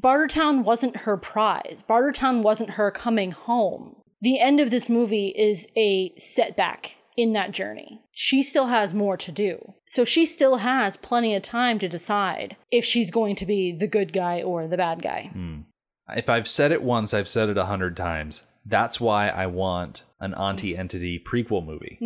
Bartertown 0.01 0.63
wasn't 0.63 0.97
her 0.97 1.17
prize. 1.17 1.83
Bartertown 1.87 2.41
wasn't 2.41 2.71
her 2.71 2.91
coming 2.91 3.31
home. 3.31 3.95
The 4.21 4.39
end 4.39 4.59
of 4.59 4.71
this 4.71 4.89
movie 4.89 5.29
is 5.29 5.67
a 5.75 6.13
setback 6.17 6.97
in 7.17 7.33
that 7.33 7.51
journey. 7.51 8.01
She 8.11 8.43
still 8.43 8.67
has 8.67 8.93
more 8.93 9.17
to 9.17 9.31
do. 9.31 9.73
So 9.87 10.05
she 10.05 10.25
still 10.25 10.57
has 10.57 10.95
plenty 10.95 11.35
of 11.35 11.43
time 11.43 11.79
to 11.79 11.89
decide 11.89 12.55
if 12.71 12.85
she's 12.85 13.11
going 13.11 13.35
to 13.37 13.45
be 13.45 13.71
the 13.71 13.87
good 13.87 14.13
guy 14.13 14.41
or 14.41 14.67
the 14.67 14.77
bad 14.77 15.01
guy. 15.01 15.31
Mm. 15.35 15.65
If 16.15 16.29
I've 16.29 16.47
said 16.47 16.71
it 16.71 16.83
once, 16.83 17.13
I've 17.13 17.27
said 17.27 17.49
it 17.49 17.57
a 17.57 17.65
hundred 17.65 17.97
times. 17.97 18.43
That's 18.65 18.99
why 18.99 19.29
I 19.29 19.47
want 19.47 20.03
an 20.19 20.33
Auntie 20.33 20.77
Entity 20.77 21.19
prequel 21.19 21.65
movie. 21.65 21.99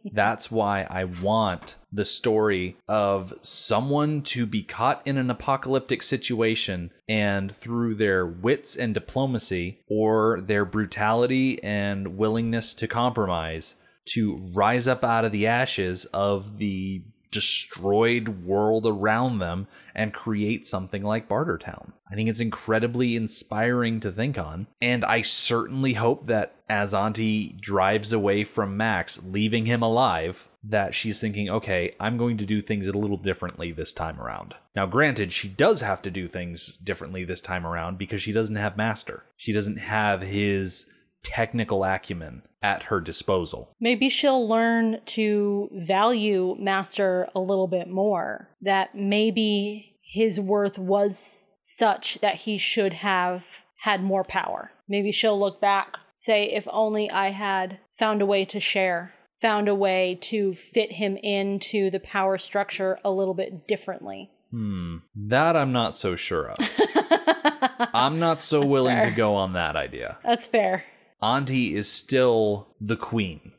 That's 0.12 0.50
why 0.50 0.86
I 0.88 1.04
want 1.04 1.76
the 1.92 2.04
story 2.04 2.76
of 2.88 3.32
someone 3.42 4.22
to 4.22 4.46
be 4.46 4.62
caught 4.62 5.02
in 5.06 5.16
an 5.16 5.30
apocalyptic 5.30 6.02
situation 6.02 6.90
and 7.08 7.54
through 7.54 7.94
their 7.94 8.26
wits 8.26 8.76
and 8.76 8.92
diplomacy 8.92 9.80
or 9.88 10.40
their 10.40 10.64
brutality 10.64 11.62
and 11.62 12.16
willingness 12.16 12.74
to 12.74 12.88
compromise 12.88 13.76
to 14.06 14.36
rise 14.52 14.86
up 14.86 15.04
out 15.04 15.24
of 15.24 15.32
the 15.32 15.46
ashes 15.46 16.04
of 16.06 16.58
the 16.58 17.02
destroyed 17.34 18.44
world 18.44 18.86
around 18.86 19.38
them 19.38 19.66
and 19.94 20.14
create 20.14 20.66
something 20.66 21.02
like 21.02 21.28
Bartertown. 21.28 21.92
I 22.10 22.14
think 22.14 22.28
it's 22.30 22.40
incredibly 22.40 23.16
inspiring 23.16 24.00
to 24.00 24.10
think 24.10 24.38
on. 24.38 24.66
And 24.80 25.04
I 25.04 25.20
certainly 25.20 25.94
hope 25.94 26.26
that 26.26 26.54
as 26.68 26.94
Auntie 26.94 27.56
drives 27.60 28.12
away 28.12 28.44
from 28.44 28.76
Max, 28.76 29.22
leaving 29.22 29.66
him 29.66 29.82
alive, 29.82 30.48
that 30.66 30.94
she's 30.94 31.20
thinking, 31.20 31.50
okay, 31.50 31.94
I'm 32.00 32.16
going 32.16 32.38
to 32.38 32.46
do 32.46 32.60
things 32.60 32.88
a 32.88 32.92
little 32.92 33.18
differently 33.18 33.70
this 33.72 33.92
time 33.92 34.18
around. 34.18 34.54
Now, 34.74 34.86
granted, 34.86 35.30
she 35.30 35.48
does 35.48 35.82
have 35.82 36.00
to 36.02 36.10
do 36.10 36.26
things 36.26 36.78
differently 36.78 37.24
this 37.24 37.42
time 37.42 37.66
around 37.66 37.98
because 37.98 38.22
she 38.22 38.32
doesn't 38.32 38.56
have 38.56 38.76
Master. 38.76 39.24
She 39.36 39.52
doesn't 39.52 39.76
have 39.76 40.22
his 40.22 40.86
technical 41.24 41.82
acumen 41.82 42.42
at 42.62 42.84
her 42.84 43.00
disposal. 43.00 43.74
Maybe 43.80 44.08
she'll 44.08 44.48
learn 44.48 45.00
to 45.06 45.68
value 45.72 46.56
Master 46.58 47.28
a 47.34 47.40
little 47.40 47.66
bit 47.66 47.88
more. 47.88 48.48
That 48.62 48.94
maybe 48.94 49.96
his 50.02 50.38
worth 50.38 50.78
was 50.78 51.50
such 51.62 52.18
that 52.20 52.36
he 52.36 52.56
should 52.56 52.92
have 52.92 53.64
had 53.78 54.02
more 54.02 54.24
power. 54.24 54.70
Maybe 54.88 55.10
she'll 55.12 55.38
look 55.38 55.60
back, 55.60 55.96
say, 56.16 56.44
if 56.44 56.68
only 56.70 57.10
I 57.10 57.30
had 57.30 57.78
found 57.98 58.22
a 58.22 58.26
way 58.26 58.44
to 58.46 58.60
share, 58.60 59.14
found 59.40 59.68
a 59.68 59.74
way 59.74 60.18
to 60.22 60.54
fit 60.54 60.92
him 60.92 61.16
into 61.18 61.90
the 61.90 62.00
power 62.00 62.38
structure 62.38 62.98
a 63.04 63.10
little 63.10 63.34
bit 63.34 63.66
differently. 63.66 64.30
Hmm. 64.50 64.98
That 65.14 65.56
I'm 65.56 65.72
not 65.72 65.94
so 65.94 66.16
sure 66.16 66.50
of. 66.50 66.56
I'm 67.92 68.18
not 68.18 68.40
so 68.40 68.64
willing 68.64 69.02
to 69.02 69.10
go 69.10 69.34
on 69.34 69.54
that 69.54 69.76
idea. 69.76 70.18
That's 70.24 70.46
fair. 70.46 70.84
Auntie 71.24 71.74
is 71.74 71.90
still 71.90 72.68
the 72.78 72.96
queen. 72.96 73.52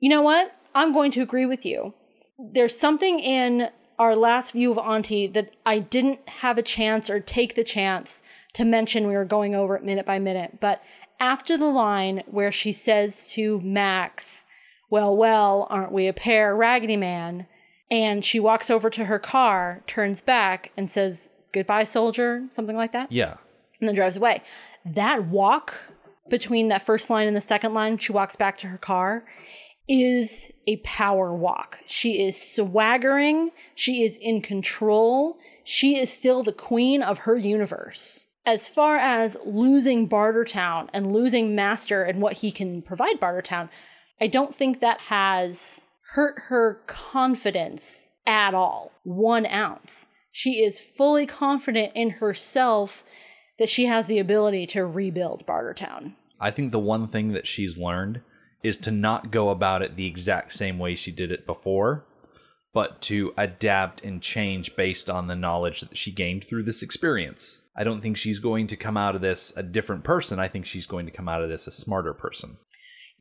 You 0.00 0.08
know 0.08 0.22
what? 0.22 0.52
I'm 0.74 0.92
going 0.92 1.12
to 1.12 1.22
agree 1.22 1.46
with 1.46 1.64
you. 1.64 1.94
There's 2.52 2.76
something 2.76 3.20
in 3.20 3.68
our 3.96 4.16
last 4.16 4.50
view 4.50 4.72
of 4.72 4.78
Auntie 4.78 5.28
that 5.28 5.52
I 5.64 5.78
didn't 5.78 6.28
have 6.28 6.58
a 6.58 6.62
chance 6.62 7.08
or 7.08 7.20
take 7.20 7.54
the 7.54 7.62
chance 7.62 8.24
to 8.54 8.64
mention. 8.64 9.06
We 9.06 9.14
were 9.14 9.24
going 9.24 9.54
over 9.54 9.76
it 9.76 9.84
minute 9.84 10.04
by 10.04 10.18
minute. 10.18 10.58
But 10.60 10.82
after 11.20 11.56
the 11.56 11.66
line 11.66 12.24
where 12.26 12.50
she 12.50 12.72
says 12.72 13.30
to 13.34 13.60
Max, 13.60 14.46
Well, 14.90 15.16
well, 15.16 15.68
aren't 15.70 15.92
we 15.92 16.08
a 16.08 16.12
pair, 16.12 16.56
Raggedy 16.56 16.96
Man? 16.96 17.46
And 17.88 18.24
she 18.24 18.40
walks 18.40 18.68
over 18.68 18.90
to 18.90 19.04
her 19.04 19.20
car, 19.20 19.84
turns 19.86 20.20
back, 20.20 20.72
and 20.76 20.90
says, 20.90 21.30
Goodbye, 21.52 21.84
soldier, 21.84 22.48
something 22.50 22.74
like 22.76 22.90
that 22.92 23.12
Yeah. 23.12 23.36
and 23.78 23.86
then 23.88 23.94
drives 23.94 24.16
away. 24.16 24.42
That 24.84 25.26
walk 25.28 25.92
between 26.28 26.68
that 26.68 26.84
first 26.84 27.10
line 27.10 27.26
and 27.26 27.36
the 27.36 27.40
second 27.40 27.74
line, 27.74 27.98
she 27.98 28.12
walks 28.12 28.36
back 28.36 28.58
to 28.58 28.66
her 28.68 28.78
car, 28.78 29.24
is 29.88 30.50
a 30.66 30.76
power 30.78 31.34
walk. 31.34 31.80
She 31.86 32.22
is 32.26 32.40
swaggering. 32.40 33.50
She 33.74 34.02
is 34.02 34.16
in 34.18 34.40
control. 34.40 35.36
She 35.62 35.96
is 35.98 36.10
still 36.10 36.42
the 36.42 36.52
queen 36.52 37.02
of 37.02 37.20
her 37.20 37.36
universe. 37.36 38.28
As 38.46 38.68
far 38.68 38.96
as 38.96 39.36
losing 39.44 40.08
Bartertown 40.08 40.88
and 40.92 41.12
losing 41.12 41.54
Master 41.54 42.02
and 42.02 42.20
what 42.20 42.34
he 42.34 42.50
can 42.50 42.82
provide 42.82 43.20
Bartertown, 43.20 43.68
I 44.20 44.26
don't 44.26 44.54
think 44.54 44.80
that 44.80 45.02
has 45.02 45.90
hurt 46.12 46.44
her 46.48 46.80
confidence 46.86 48.12
at 48.26 48.54
all. 48.54 48.92
One 49.02 49.46
ounce. 49.46 50.08
She 50.30 50.62
is 50.64 50.80
fully 50.80 51.26
confident 51.26 51.92
in 51.94 52.10
herself 52.10 53.04
that 53.58 53.68
she 53.68 53.86
has 53.86 54.06
the 54.06 54.18
ability 54.18 54.66
to 54.66 54.84
rebuild 54.84 55.46
Bartertown. 55.46 56.14
I 56.40 56.50
think 56.50 56.72
the 56.72 56.78
one 56.78 57.08
thing 57.08 57.32
that 57.32 57.46
she's 57.46 57.78
learned 57.78 58.20
is 58.62 58.76
to 58.78 58.90
not 58.90 59.30
go 59.30 59.50
about 59.50 59.82
it 59.82 59.96
the 59.96 60.06
exact 60.06 60.52
same 60.52 60.78
way 60.78 60.94
she 60.94 61.12
did 61.12 61.30
it 61.30 61.46
before, 61.46 62.04
but 62.72 63.00
to 63.02 63.32
adapt 63.36 64.02
and 64.02 64.20
change 64.20 64.74
based 64.74 65.08
on 65.08 65.26
the 65.26 65.36
knowledge 65.36 65.80
that 65.82 65.96
she 65.96 66.10
gained 66.10 66.44
through 66.44 66.64
this 66.64 66.82
experience. 66.82 67.60
I 67.76 67.84
don't 67.84 68.00
think 68.00 68.16
she's 68.16 68.38
going 68.38 68.66
to 68.68 68.76
come 68.76 68.96
out 68.96 69.14
of 69.14 69.20
this 69.20 69.52
a 69.56 69.62
different 69.62 70.02
person. 70.04 70.38
I 70.38 70.48
think 70.48 70.66
she's 70.66 70.86
going 70.86 71.06
to 71.06 71.12
come 71.12 71.28
out 71.28 71.42
of 71.42 71.50
this 71.50 71.66
a 71.66 71.72
smarter 71.72 72.14
person. 72.14 72.56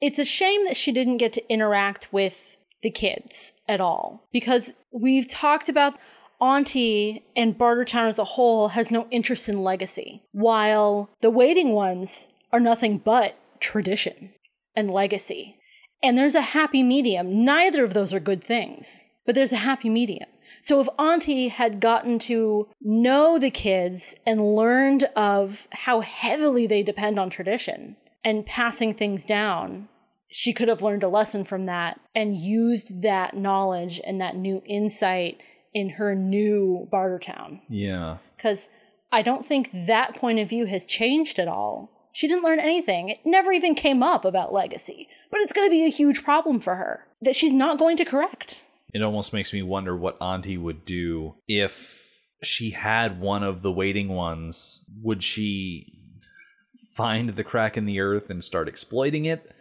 It's 0.02 0.20
a 0.20 0.25
shame 0.25 0.66
that 0.66 0.78
she 0.78 0.92
didn't 0.92 1.18
get 1.18 1.34
to 1.34 1.52
interact 1.52 2.12
with 2.12 2.58
the 2.82 2.92
kids 2.92 3.54
at 3.68 3.82
all 3.82 4.28
because 4.32 4.74
we've 4.92 5.28
talked 5.28 5.70
about 5.70 5.96
Auntie 6.40 7.24
and 7.36 7.58
Bartertown 7.58 8.08
as 8.08 8.20
a 8.20 8.24
whole 8.24 8.70
has 8.70 8.92
no 8.92 9.08
interest 9.12 9.48
in 9.48 9.63
legacy, 9.63 10.24
while 10.32 11.10
the 11.22 11.30
waiting 11.30 11.72
ones 11.72 12.28
are 12.52 12.60
nothing 12.60 12.98
but 12.98 13.36
tradition 13.60 14.34
and 14.75 14.92
legacy. 14.92 15.58
And 16.02 16.18
there's 16.18 16.36
a 16.36 16.42
happy 16.42 16.84
medium. 16.84 17.46
Neither 17.46 17.84
of 17.84 17.94
those 17.94 18.13
are 18.13 18.20
good 18.20 18.44
things, 18.44 19.10
but 19.25 19.36
there's 19.36 19.54
a 19.54 19.58
happy 19.58 19.90
medium. 19.90 20.30
So 20.62 20.80
if 20.80 20.88
Auntie 21.00 21.48
had 21.48 21.80
gotten 21.80 22.20
to 22.20 22.68
know 22.82 23.40
the 23.40 23.50
kids 23.50 24.16
and 24.25 24.56
learned 24.56 25.06
of 25.16 25.68
how 25.72 26.02
heavily 26.02 26.68
they 26.68 26.84
depend 26.84 27.20
on 27.20 27.30
tradition 27.30 27.96
and 28.24 28.46
passing 28.46 28.94
things 28.94 29.25
down, 29.25 29.88
she 30.30 30.52
could 30.52 30.68
have 30.68 30.82
learned 30.82 31.04
a 31.04 31.08
lesson 31.08 31.44
from 31.46 31.66
that 31.68 32.00
and 32.16 32.38
used 32.38 33.02
that 33.04 33.36
knowledge 33.36 34.02
and 34.06 34.20
that 34.20 34.36
new 34.36 34.62
insight 34.66 35.40
in 35.74 35.89
her 35.92 36.15
new 36.15 36.88
barter 36.92 37.20
town. 37.20 37.62
Yeah. 37.70 38.18
Because 38.36 38.70
I 39.12 39.22
don't 39.22 39.46
think 39.46 39.70
that 39.74 40.15
point 40.15 40.39
of 40.39 40.50
view 40.50 40.65
has 40.65 40.86
changed 40.86 41.39
at 41.39 41.48
all. 41.48 41.89
She 42.13 42.27
didn't 42.27 42.44
learn 42.44 42.60
anything. 42.60 43.10
It 43.10 43.20
never 43.25 43.51
even 43.51 43.74
came 43.74 44.03
up 44.03 44.24
about 44.24 44.53
legacy. 44.53 45.08
But 45.32 45.42
it's 45.42 45.53
going 45.53 45.68
to 45.68 45.72
be 45.72 45.86
a 45.86 45.89
huge 45.89 46.24
problem 46.24 46.60
for 46.60 46.75
her 46.75 47.08
that 47.22 47.36
she's 47.36 47.53
not 47.53 47.80
going 47.80 47.98
to 47.98 48.06
correct. 48.06 48.63
It 48.94 49.01
almost 49.01 49.34
makes 49.34 49.51
me 49.51 49.63
wonder 49.63 49.98
what 49.98 50.22
Auntie 50.22 50.58
would 50.58 50.86
do 50.86 51.36
if 51.48 52.00
she 52.44 52.72
had 52.72 53.20
one 53.20 53.42
of 53.42 53.63
the 53.63 53.72
waiting 53.72 54.10
ones. 54.10 54.84
Would 55.01 55.24
she 55.24 55.92
find 56.94 57.30
the 57.30 57.44
crack 57.44 57.75
in 57.75 57.86
the 57.86 58.00
earth 58.00 58.30
and 58.30 58.44
start 58.44 58.68
exploiting 58.68 59.25
it? 59.25 59.51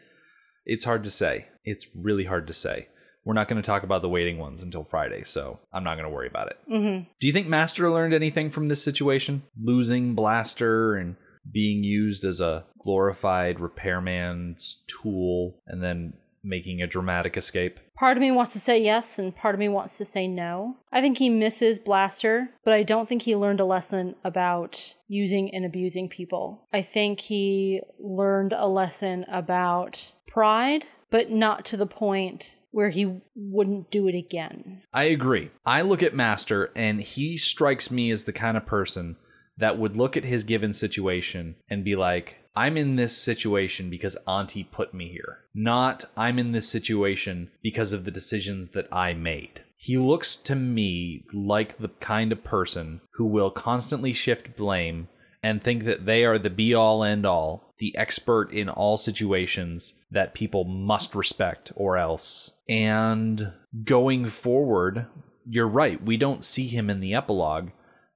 It's 0.67 0.85
hard 0.85 1.03
to 1.05 1.11
say. 1.11 1.47
It's 1.65 1.87
really 1.95 2.25
hard 2.25 2.47
to 2.49 2.53
say. 2.53 2.89
We're 3.25 3.35
not 3.35 3.49
going 3.49 3.61
to 3.61 3.67
talk 3.67 3.83
about 3.83 4.03
the 4.03 4.09
waiting 4.09 4.39
ones 4.39 4.63
until 4.63 4.85
Friday, 4.85 5.23
so 5.25 5.61
I'm 5.73 5.85
not 5.85 5.95
going 5.95 6.09
to 6.09 6.15
worry 6.15 6.27
about 6.27 6.49
it. 6.49 6.59
Mm-hmm. 6.71 7.05
Do 7.21 7.27
you 7.27 7.33
think 7.33 7.47
Master 7.47 7.91
learned 7.91 8.15
anything 8.15 8.51
from 8.51 8.69
this 8.69 8.83
situation? 8.83 9.43
Losing 9.61 10.15
Blaster 10.15 10.97
and 10.97 11.17
being 11.51 11.85
used 11.85 12.25
as 12.25 12.41
a 12.41 12.65
glorified 12.81 13.61
repairman's 13.61 14.83
tool 14.87 15.61
and 15.67 15.83
then 15.83 16.15
making 16.45 16.83
a 16.83 16.87
dramatic 16.87 17.37
escape? 17.37 17.79
Part 17.97 18.17
of 18.17 18.21
me 18.21 18.33
wants 18.33 18.53
to 18.55 18.59
say 18.59 18.83
yes, 18.83 19.19
and 19.19 19.35
part 19.35 19.55
of 19.55 19.61
me 19.61 19.69
wants 19.69 19.97
to 19.99 20.05
say 20.05 20.27
no. 20.27 20.77
I 20.91 21.01
think 21.01 21.19
he 21.19 21.31
misses 21.31 21.79
Blaster, 21.79 22.51
but 22.65 22.75
I 22.75 22.83
don't 22.83 23.09
think 23.09 23.23
he 23.23 23.37
learned 23.37 23.61
a 23.61 23.65
lesson 23.65 24.17
about 24.25 24.95
using 25.07 25.55
and 25.55 25.65
abusing 25.65 26.09
people. 26.09 26.67
I 26.73 26.83
think 26.83 27.21
he 27.21 27.83
learned 28.01 28.53
a 28.53 28.67
lesson 28.67 29.25
about 29.29 30.13
pride, 30.27 30.87
but 31.13 31.31
not 31.31 31.67
to 31.67 31.77
the 31.77 31.87
point 31.87 32.59
where 32.71 32.89
he 32.89 33.21
wouldn't 33.37 33.91
do 33.91 34.09
it 34.09 34.15
again. 34.17 34.83
I 34.95 35.05
agree. 35.05 35.51
I 35.65 35.83
look 35.83 36.03
at 36.03 36.15
Master, 36.15 36.73
and 36.75 37.03
he 37.03 37.37
strikes 37.37 37.91
me 37.91 38.11
as 38.11 38.25
the 38.25 38.33
kind 38.33 38.57
of 38.57 38.65
person 38.65 39.17
that 39.59 39.79
would 39.79 39.95
look 39.95 40.17
at 40.17 40.25
his 40.25 40.43
given 40.43 40.73
situation 40.73 41.55
and 41.69 41.85
be 41.85 41.95
like, 41.95 42.39
I'm 42.57 42.79
in 42.79 42.97
this 42.97 43.17
situation 43.17 43.91
because 43.91 44.17
Auntie 44.27 44.65
put 44.65 44.95
me 44.95 45.11
here, 45.11 45.41
not 45.55 46.07
I'm 46.17 46.39
in 46.39 46.53
this 46.53 46.69
situation 46.69 47.51
because 47.63 47.93
of 47.93 48.05
the 48.05 48.11
decisions 48.11 48.71
that 48.71 48.89
I 48.91 49.13
made. 49.13 49.61
He 49.77 49.99
looks 49.99 50.37
to 50.37 50.55
me 50.55 51.25
like 51.33 51.77
the 51.77 51.89
kind 51.89 52.33
of 52.33 52.43
person 52.43 53.03
who 53.15 53.27
will 53.27 53.51
constantly 53.51 54.15
shift 54.15 54.57
blame 54.57 55.09
and 55.43 55.61
think 55.61 55.85
that 55.85 56.07
they 56.07 56.25
are 56.25 56.39
the 56.39 56.51
be 56.51 56.75
all 56.75 57.03
end 57.03 57.27
all, 57.27 57.75
the 57.79 57.97
expert 57.97 58.53
in 58.53 58.69
all 58.69 58.97
situations 58.97 59.95
that 60.11 60.35
people 60.35 60.65
must 60.65 61.15
respect 61.15 61.73
or 61.75 61.97
else. 61.97 62.55
And 62.69 63.53
going 63.85 64.27
forward, 64.27 65.07
you're 65.45 65.67
right, 65.67 66.03
we 66.03 66.17
don't 66.17 66.45
see 66.45 66.69
him 66.69 66.89
in 66.89 67.01
the 67.01 67.15
epilogue, 67.15 67.71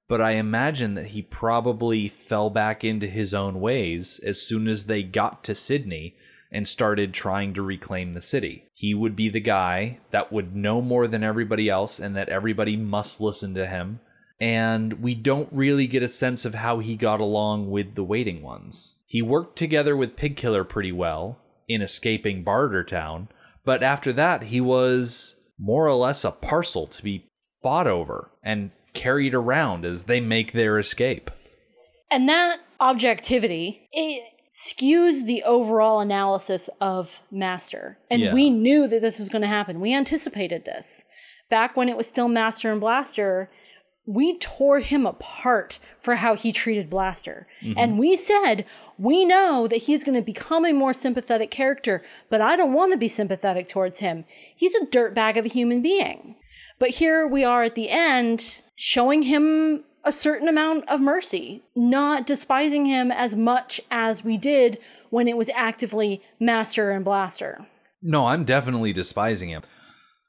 but 0.09 0.21
I 0.21 0.33
imagine 0.33 0.95
that 0.95 1.09
he 1.09 1.23
probably 1.23 2.09
fell 2.09 2.49
back 2.49 2.85
into 2.85 3.09
his 3.09 3.35
own 3.35 3.61
ways 3.61 4.21
as 4.25 4.41
soon 4.41 4.69
as 4.69 4.87
they 4.87 5.03
got 5.03 5.43
to 5.45 5.55
Sydney 5.55 6.17
and 6.53 6.69
started 6.69 7.12
trying 7.12 7.53
to 7.55 7.62
reclaim 7.62 8.12
the 8.12 8.21
city. 8.21 8.69
He 8.73 8.95
would 8.95 9.17
be 9.17 9.29
the 9.29 9.41
guy 9.41 9.99
that 10.12 10.33
would 10.33 10.55
know 10.55 10.81
more 10.81 11.09
than 11.09 11.25
everybody 11.25 11.69
else 11.69 11.99
and 11.99 12.15
that 12.15 12.29
everybody 12.29 12.77
must 12.77 13.21
listen 13.21 13.53
to 13.55 13.67
him. 13.67 13.99
And 14.40 14.94
we 15.03 15.14
don't 15.14 15.49
really 15.51 15.87
get 15.87 16.03
a 16.03 16.09
sense 16.09 16.44
of 16.44 16.55
how 16.55 16.79
he 16.81 16.96
got 16.96 17.20
along 17.20 17.70
with 17.70 17.94
the 17.94 18.05
waiting 18.05 18.42
ones. 18.42 18.96
He 19.07 19.22
worked 19.22 19.57
together 19.57 19.96
with 19.96 20.16
Pigkiller 20.16 20.68
pretty 20.68 20.92
well 20.92 21.38
in 21.68 21.81
escaping 21.81 22.44
Bartertown, 22.44 23.29
but 23.64 23.83
after 23.83 24.12
that, 24.12 24.44
he 24.44 24.61
was 24.61 25.37
more 25.59 25.87
or 25.87 25.94
less 25.94 26.25
a 26.25 26.31
parcel 26.31 26.87
to 26.87 27.03
be 27.03 27.31
fought 27.62 27.87
over 27.87 28.31
and 28.42 28.70
carried 28.92 29.35
around 29.35 29.85
as 29.85 30.05
they 30.05 30.20
make 30.20 30.53
their 30.53 30.79
escape. 30.79 31.31
And 32.11 32.29
that 32.29 32.61
objectivity, 32.79 33.88
it 33.92 34.22
skews 34.55 35.27
the 35.27 35.42
overall 35.42 36.01
analysis 36.01 36.70
of 36.81 37.20
Master. 37.31 37.99
And 38.11 38.22
Yeah. 38.22 38.33
we 38.35 38.49
knew 38.51 38.87
that 38.88 39.03
this 39.03 39.18
was 39.18 39.29
going 39.29 39.42
to 39.42 39.49
happen. 39.49 39.81
We 39.81 39.94
anticipated 39.94 40.64
this. 40.64 41.07
Back 41.51 41.77
when 41.77 41.88
it 41.88 41.96
was 41.96 42.07
still 42.07 42.29
Master 42.29 42.70
and 42.72 42.81
Blaster, 42.81 43.51
we 44.07 44.38
tore 44.38 44.79
him 44.81 45.05
apart 45.05 45.79
for 46.01 46.14
how 46.16 46.37
he 46.37 46.53
treated 46.53 46.88
Blaster. 46.88 47.47
Mm-hmm. 47.61 47.79
And 47.79 47.99
we 47.99 48.16
said, 48.16 48.64
we 48.99 49.25
know 49.25 49.66
that 49.66 49.83
he's 49.83 50.05
going 50.05 50.14
to 50.14 50.23
become 50.23 50.64
a 50.64 50.73
more 50.73 50.95
sympathetic 50.95 51.51
character, 51.51 52.03
but 52.31 52.40
I 52.40 52.57
don't 52.57 52.73
want 52.73 52.92
to 52.92 52.99
be 52.99 53.09
sympathetic 53.09 53.66
towards 53.69 53.99
him. 53.99 54.25
He's 54.55 54.77
a 54.77 54.87
dirtbag 54.87 55.37
of 55.37 55.45
a 55.45 55.49
human 55.49 55.83
being. 55.83 56.37
But 56.79 56.90
here 56.90 57.27
we 57.27 57.42
are 57.42 57.64
at 57.64 57.75
the 57.75 57.90
end, 57.90 58.61
showing 58.77 59.23
him 59.23 59.85
a 60.05 60.12
certain 60.12 60.47
amount 60.47 60.88
of 60.88 61.01
mercy, 61.01 61.64
not 61.75 62.27
despising 62.27 62.87
him 62.87 63.11
as 63.11 63.35
much 63.35 63.81
as 63.90 64.25
we 64.25 64.37
did 64.37 64.79
when 65.11 65.27
it 65.27 65.37
was 65.37 65.49
actively 65.51 66.23
Master 66.38 66.92
and 66.92 67.05
Blaster. 67.05 67.66
No, 68.01 68.27
I'm 68.27 68.45
definitely 68.45 68.92
despising 68.92 69.49
him. 69.49 69.62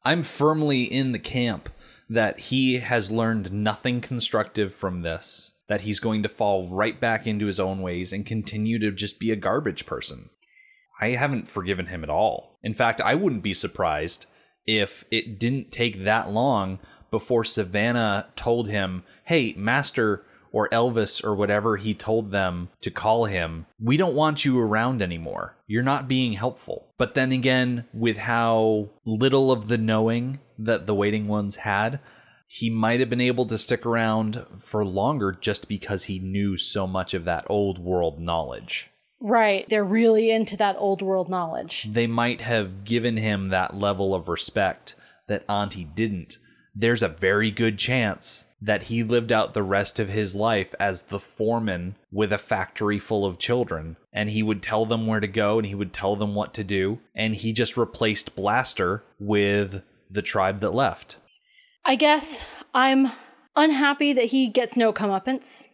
I'm 0.04 0.24
firmly 0.24 0.84
in 0.84 1.12
the 1.12 1.20
camp 1.20 1.70
that 2.10 2.40
he 2.40 2.78
has 2.80 3.12
learned 3.12 3.52
nothing 3.52 4.02
constructive 4.02 4.74
from 4.74 5.02
this, 5.02 5.54
that 5.68 5.82
he's 5.82 6.00
going 6.00 6.24
to 6.24 6.30
fall 6.30 6.68
right 6.70 7.00
back 7.00 7.28
into 7.28 7.48
his 7.48 7.60
own 7.60 7.82
ways 7.82 8.14
and 8.14 8.26
continue 8.26 8.80
to 8.80 8.92
just 8.92 9.20
be 9.20 9.32
a 9.32 9.36
garbage 9.36 9.86
person. 9.86 10.30
I 11.00 11.10
haven't 11.10 11.50
forgiven 11.50 11.88
him 11.88 12.04
at 12.04 12.10
all. 12.10 12.58
In 12.64 12.74
fact, 12.74 13.02
I 13.02 13.16
wouldn't 13.16 13.44
be 13.44 13.54
surprised 13.54 14.26
if 14.66 15.06
it 15.12 15.40
didn't 15.40 15.72
take 15.72 16.04
that 16.04 16.32
long 16.32 16.80
before 17.12 17.44
Savannah 17.44 18.28
told 18.36 18.70
him, 18.70 19.04
hey, 19.26 19.54
Master 19.58 20.26
or 20.52 20.70
Elvis 20.70 21.24
or 21.24 21.36
whatever 21.36 21.78
he 21.78 21.94
told 21.94 22.32
them 22.32 22.70
to 22.82 22.92
call 22.92 23.26
him, 23.26 23.66
we 23.80 23.98
don't 23.98 24.16
want 24.16 24.46
you 24.46 24.60
around 24.60 25.02
anymore. 25.02 25.56
You're 25.68 25.84
not 25.84 26.08
being 26.08 26.34
helpful. 26.34 26.88
But 26.98 27.14
then 27.14 27.32
again, 27.32 27.86
with 27.94 28.18
how 28.18 28.90
little 29.06 29.52
of 29.52 29.68
the 29.68 29.78
knowing 29.78 30.40
that 30.58 30.88
the 30.88 30.96
waiting 30.96 31.28
ones 31.28 31.58
had, 31.58 32.00
he 32.48 32.70
might 32.70 33.00
have 33.00 33.10
been 33.10 33.22
able 33.22 33.46
to 33.46 33.58
stick 33.58 33.86
around 33.86 34.46
for 34.60 34.86
longer 34.86 35.38
just 35.40 35.68
because 35.68 36.06
he 36.06 36.20
knew 36.20 36.58
so 36.58 36.88
much 36.88 37.14
of 37.14 37.26
that 37.26 37.46
old 37.50 37.78
world 37.78 38.20
knowledge. 38.20 38.90
Right. 39.20 39.68
They're 39.68 39.84
really 39.84 40.32
into 40.32 40.56
that 40.58 40.76
old 40.78 41.02
world 41.02 41.30
knowledge. 41.30 41.88
They 41.92 42.08
might 42.08 42.42
have 42.42 42.86
given 42.86 43.18
him 43.18 43.50
that 43.50 43.76
level 43.76 44.14
of 44.16 44.28
respect 44.28 44.96
that 45.28 45.44
Auntie 45.50 45.84
didn't. 45.84 46.38
There's 46.74 47.04
a 47.04 47.10
very 47.10 47.52
good 47.52 47.78
chance 47.78 48.46
that 48.62 48.84
he 48.84 49.04
lived 49.04 49.32
out 49.32 49.54
the 49.54 49.64
rest 49.64 50.00
of 50.00 50.10
his 50.10 50.36
life 50.36 50.74
as 50.80 51.04
the 51.04 51.20
foreman 51.20 51.96
with 52.12 52.34
a 52.34 52.38
factory 52.38 52.98
full 52.98 53.26
of 53.26 53.38
children 53.38 53.98
and 54.12 54.30
he 54.30 54.42
would 54.42 54.64
tell 54.64 54.86
them 54.86 55.06
where 55.06 55.20
to 55.20 55.28
go 55.28 55.60
and 55.60 55.68
he 55.68 55.76
would 55.76 55.94
tell 55.94 56.16
them 56.16 56.34
what 56.34 56.54
to 56.54 56.64
do 56.64 57.00
and 57.16 57.36
he 57.36 57.54
just 57.54 57.78
replaced 57.78 58.36
Blaster 58.36 59.04
with 59.20 59.84
the 60.10 60.22
tribe 60.22 60.60
that 60.60 60.74
left. 60.74 61.18
I 61.86 61.96
guess 61.96 62.44
I'm 62.74 63.12
unhappy 63.56 64.14
that 64.14 64.26
he 64.26 64.48
gets 64.48 64.76
no 64.76 64.92
comeuppance. 64.92 65.68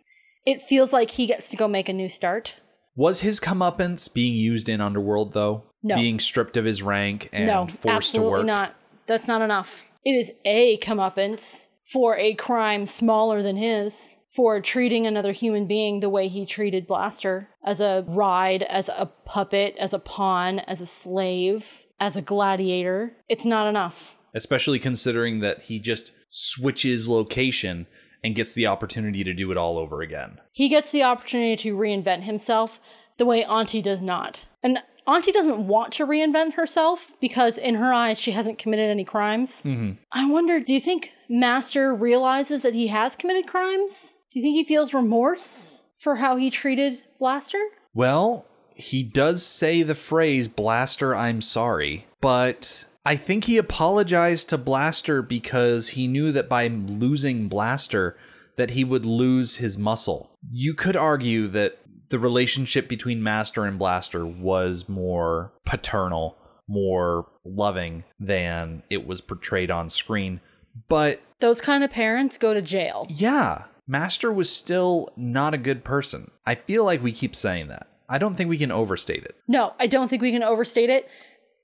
It 0.46 0.62
feels 0.62 0.92
like 0.92 1.12
he 1.12 1.26
gets 1.26 1.50
to 1.50 1.56
go 1.56 1.68
make 1.68 1.88
a 1.88 1.94
new 1.94 2.10
start. 2.10 2.56
Was 2.96 3.22
his 3.22 3.40
comeuppance 3.40 4.14
being 4.14 4.36
used 4.36 4.68
in 4.68 4.82
Underworld 4.82 5.34
though? 5.34 5.64
No. 5.82 5.96
Being 5.96 6.20
stripped 6.20 6.58
of 6.58 6.66
his 6.66 6.84
rank 6.84 7.30
and 7.32 7.48
no, 7.48 7.68
forced 7.68 8.16
to 8.16 8.22
work? 8.22 8.46
No, 8.46 8.46
absolutely 8.46 8.46
not. 8.46 8.76
That's 9.06 9.28
not 9.28 9.42
enough. 9.42 9.86
It 10.06 10.12
is 10.12 10.34
a 10.46 10.78
comeuppance 10.78 11.70
for 11.94 12.18
a 12.18 12.34
crime 12.34 12.88
smaller 12.88 13.44
than 13.44 13.56
his, 13.56 14.18
for 14.32 14.60
treating 14.60 15.06
another 15.06 15.32
human 15.32 15.68
being 15.68 16.00
the 16.00 16.10
way 16.10 16.28
he 16.28 16.44
treated 16.44 16.88
Blaster 16.88 17.50
as 17.64 17.80
a 17.80 18.04
ride, 18.08 18.64
as 18.64 18.90
a 18.90 19.12
puppet, 19.26 19.76
as 19.78 19.94
a 19.94 20.00
pawn, 20.00 20.58
as 20.62 20.82
a 20.82 20.88
slave, 20.88 21.86
as 22.00 22.16
a 22.16 22.22
gladiator. 22.22 23.16
It's 23.30 23.46
not 23.46 23.68
enough. 23.68 24.18
Especially 24.34 24.80
considering 24.80 25.42
that 25.42 25.62
he 25.66 25.78
just 25.78 26.14
switches 26.32 27.08
location 27.08 27.86
and 28.24 28.34
gets 28.34 28.56
the 28.56 28.66
opportunity 28.66 29.24
to 29.24 29.34
do 29.36 29.52
it 29.52 29.58
all 29.58 29.78
over 29.78 30.02
again. 30.02 30.40
He 30.52 30.70
gets 30.70 30.90
the 30.90 31.04
opportunity 31.04 31.56
to 31.58 31.78
reinvent 31.78 32.24
himself 32.24 32.80
the 33.18 33.26
way 33.28 33.46
Auntie 33.46 33.84
does 33.84 34.02
not. 34.02 34.46
And 34.64 34.80
Auntie 35.08 35.32
doesn't 35.32 35.68
want 35.68 35.94
to 35.94 36.08
reinvent 36.08 36.54
herself 36.54 37.12
because, 37.20 37.58
in 37.58 37.76
her 37.76 37.94
eyes, 37.94 38.18
she 38.18 38.32
hasn't 38.32 38.58
committed 38.58 38.90
any 38.90 39.04
crimes. 39.04 39.64
Mm-hmm. 39.64 39.94
I 40.12 40.30
wonder 40.30 40.60
do 40.60 40.74
you 40.74 40.80
think 40.80 41.12
Master 41.30 41.94
realizes 41.94 42.62
that 42.64 42.74
he 42.74 42.88
has 42.88 43.16
committed 43.16 43.48
crimes? 43.48 44.16
Do 44.32 44.40
you 44.40 44.44
think 44.44 44.56
he 44.56 44.64
feels 44.64 44.94
remorse 44.94 45.86
for 46.00 46.18
how 46.18 46.38
he 46.38 46.50
treated 46.50 47.02
Blaster? 47.20 47.62
Well, 47.94 48.46
he 48.76 49.04
does 49.04 49.46
say 49.46 49.84
the 49.84 49.96
phrase, 49.96 50.48
Blaster, 50.48 51.16
I'm 51.16 51.42
sorry, 51.42 52.08
but 52.22 52.86
I 53.06 53.16
think 53.16 53.44
he 53.44 53.58
apologized 53.58 54.50
to 54.50 54.58
Blaster 54.58 55.22
because 55.22 55.90
he 55.90 56.08
knew 56.08 56.32
that 56.32 56.50
by 56.50 56.68
losing 56.68 57.48
Blaster, 57.48 58.18
that 58.56 58.72
he 58.72 58.84
would 58.84 59.06
lose 59.06 59.58
his 59.58 59.78
muscle. 59.78 60.32
You 60.52 60.74
could 60.74 60.96
argue 60.96 61.48
that 61.50 61.80
the 62.14 62.20
relationship 62.20 62.88
between 62.88 63.24
Master 63.24 63.66
and 63.66 63.80
Blaster 63.80 64.24
was 64.24 64.88
more 64.88 65.52
paternal, 65.66 66.38
more 66.68 67.26
loving 67.44 68.04
than 68.20 68.84
it 68.92 69.08
was 69.08 69.20
portrayed 69.20 69.72
on 69.72 69.90
screen. 69.90 70.40
But 70.88 71.22
Those 71.40 71.60
kind 71.60 71.84
of 71.84 71.90
parents 71.90 72.38
go 72.38 72.54
to 72.54 72.62
jail. 72.62 73.08
yeah, 73.10 73.64
Master 73.88 74.32
was 74.32 74.48
still 74.56 75.10
not 75.18 75.56
a 75.56 75.58
good 75.58 75.84
person. 75.84 76.30
I 76.46 76.54
feel 76.54 76.86
like 76.86 77.02
we 77.02 77.12
keep 77.12 77.36
saying 77.36 77.70
that. 77.70 77.88
I 78.08 78.20
don't 78.20 78.36
think 78.36 78.48
we 78.48 78.60
can 78.60 78.72
overstate 78.72 79.24
it. 79.24 79.36
No, 79.48 79.74
I 79.80 79.88
don't 79.88 80.08
think 80.08 80.22
we 80.22 80.32
can 80.32 80.44
overstate 80.44 80.92
it. 80.92 81.10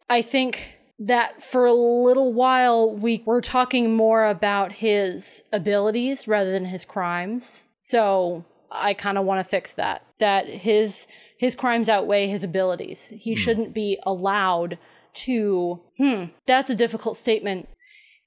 I 0.09 0.23
think 0.23 0.79
that 0.97 1.43
for 1.43 1.67
a 1.67 1.73
little 1.73 2.33
while 2.33 2.89
we 2.91 3.21
were 3.23 3.39
talking 3.41 3.95
more 3.95 4.25
about 4.25 4.71
his 4.71 5.43
abilities 5.53 6.27
rather 6.27 6.51
than 6.51 6.65
his 6.65 6.85
crimes. 6.85 7.67
So 7.79 8.45
I 8.71 8.93
kind 8.93 9.17
of 9.17 9.25
want 9.25 9.45
to 9.45 9.49
fix 9.49 9.73
that. 9.73 10.05
That 10.19 10.47
his 10.47 11.07
his 11.37 11.55
crimes 11.55 11.89
outweigh 11.89 12.27
his 12.27 12.43
abilities. 12.43 13.13
He 13.17 13.35
shouldn't 13.35 13.73
be 13.73 13.97
allowed 14.03 14.77
to 15.13 15.81
hmm, 15.97 16.25
that's 16.45 16.69
a 16.69 16.75
difficult 16.75 17.17
statement. 17.17 17.67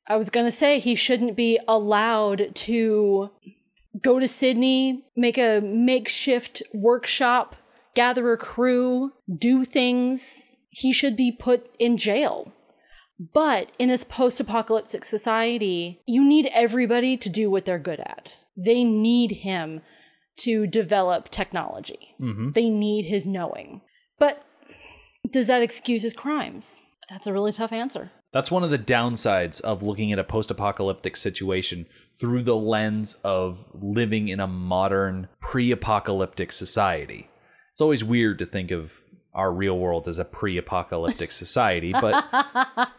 I 0.08 0.16
was 0.16 0.30
going 0.30 0.46
to 0.46 0.52
say 0.52 0.78
he 0.78 0.94
shouldn't 0.94 1.36
be 1.36 1.60
allowed 1.68 2.54
to 2.54 3.30
go 4.00 4.18
to 4.18 4.26
Sydney, 4.26 5.04
make 5.16 5.38
a 5.38 5.60
makeshift 5.60 6.62
workshop, 6.72 7.56
gather 7.94 8.32
a 8.32 8.36
crew, 8.36 9.12
do 9.32 9.64
things. 9.64 10.58
He 10.70 10.92
should 10.92 11.16
be 11.16 11.30
put 11.30 11.70
in 11.78 11.98
jail. 11.98 12.52
But 13.32 13.70
in 13.78 13.88
this 13.88 14.04
post 14.04 14.40
apocalyptic 14.40 15.04
society, 15.04 16.00
you 16.06 16.24
need 16.24 16.50
everybody 16.52 17.16
to 17.18 17.28
do 17.28 17.50
what 17.50 17.64
they're 17.64 17.78
good 17.78 18.00
at. 18.00 18.38
They 18.56 18.82
need 18.82 19.30
him 19.42 19.82
to 20.38 20.66
develop 20.66 21.30
technology, 21.30 22.14
mm-hmm. 22.20 22.50
they 22.52 22.70
need 22.70 23.06
his 23.06 23.26
knowing. 23.26 23.82
But 24.18 24.44
does 25.30 25.46
that 25.46 25.62
excuse 25.62 26.02
his 26.02 26.14
crimes? 26.14 26.82
That's 27.10 27.26
a 27.26 27.32
really 27.32 27.52
tough 27.52 27.72
answer. 27.72 28.10
That's 28.32 28.50
one 28.50 28.64
of 28.64 28.70
the 28.70 28.78
downsides 28.78 29.60
of 29.60 29.82
looking 29.82 30.10
at 30.10 30.18
a 30.18 30.24
post 30.24 30.50
apocalyptic 30.50 31.16
situation 31.16 31.86
through 32.18 32.44
the 32.44 32.56
lens 32.56 33.18
of 33.24 33.68
living 33.74 34.28
in 34.28 34.40
a 34.40 34.46
modern 34.46 35.28
pre 35.40 35.70
apocalyptic 35.70 36.50
society. 36.52 37.28
It's 37.70 37.80
always 37.80 38.02
weird 38.02 38.38
to 38.38 38.46
think 38.46 38.70
of 38.70 39.00
our 39.34 39.52
real 39.52 39.78
world 39.78 40.08
as 40.08 40.18
a 40.18 40.24
pre 40.24 40.56
apocalyptic 40.56 41.30
society, 41.32 41.92
but 41.92 42.24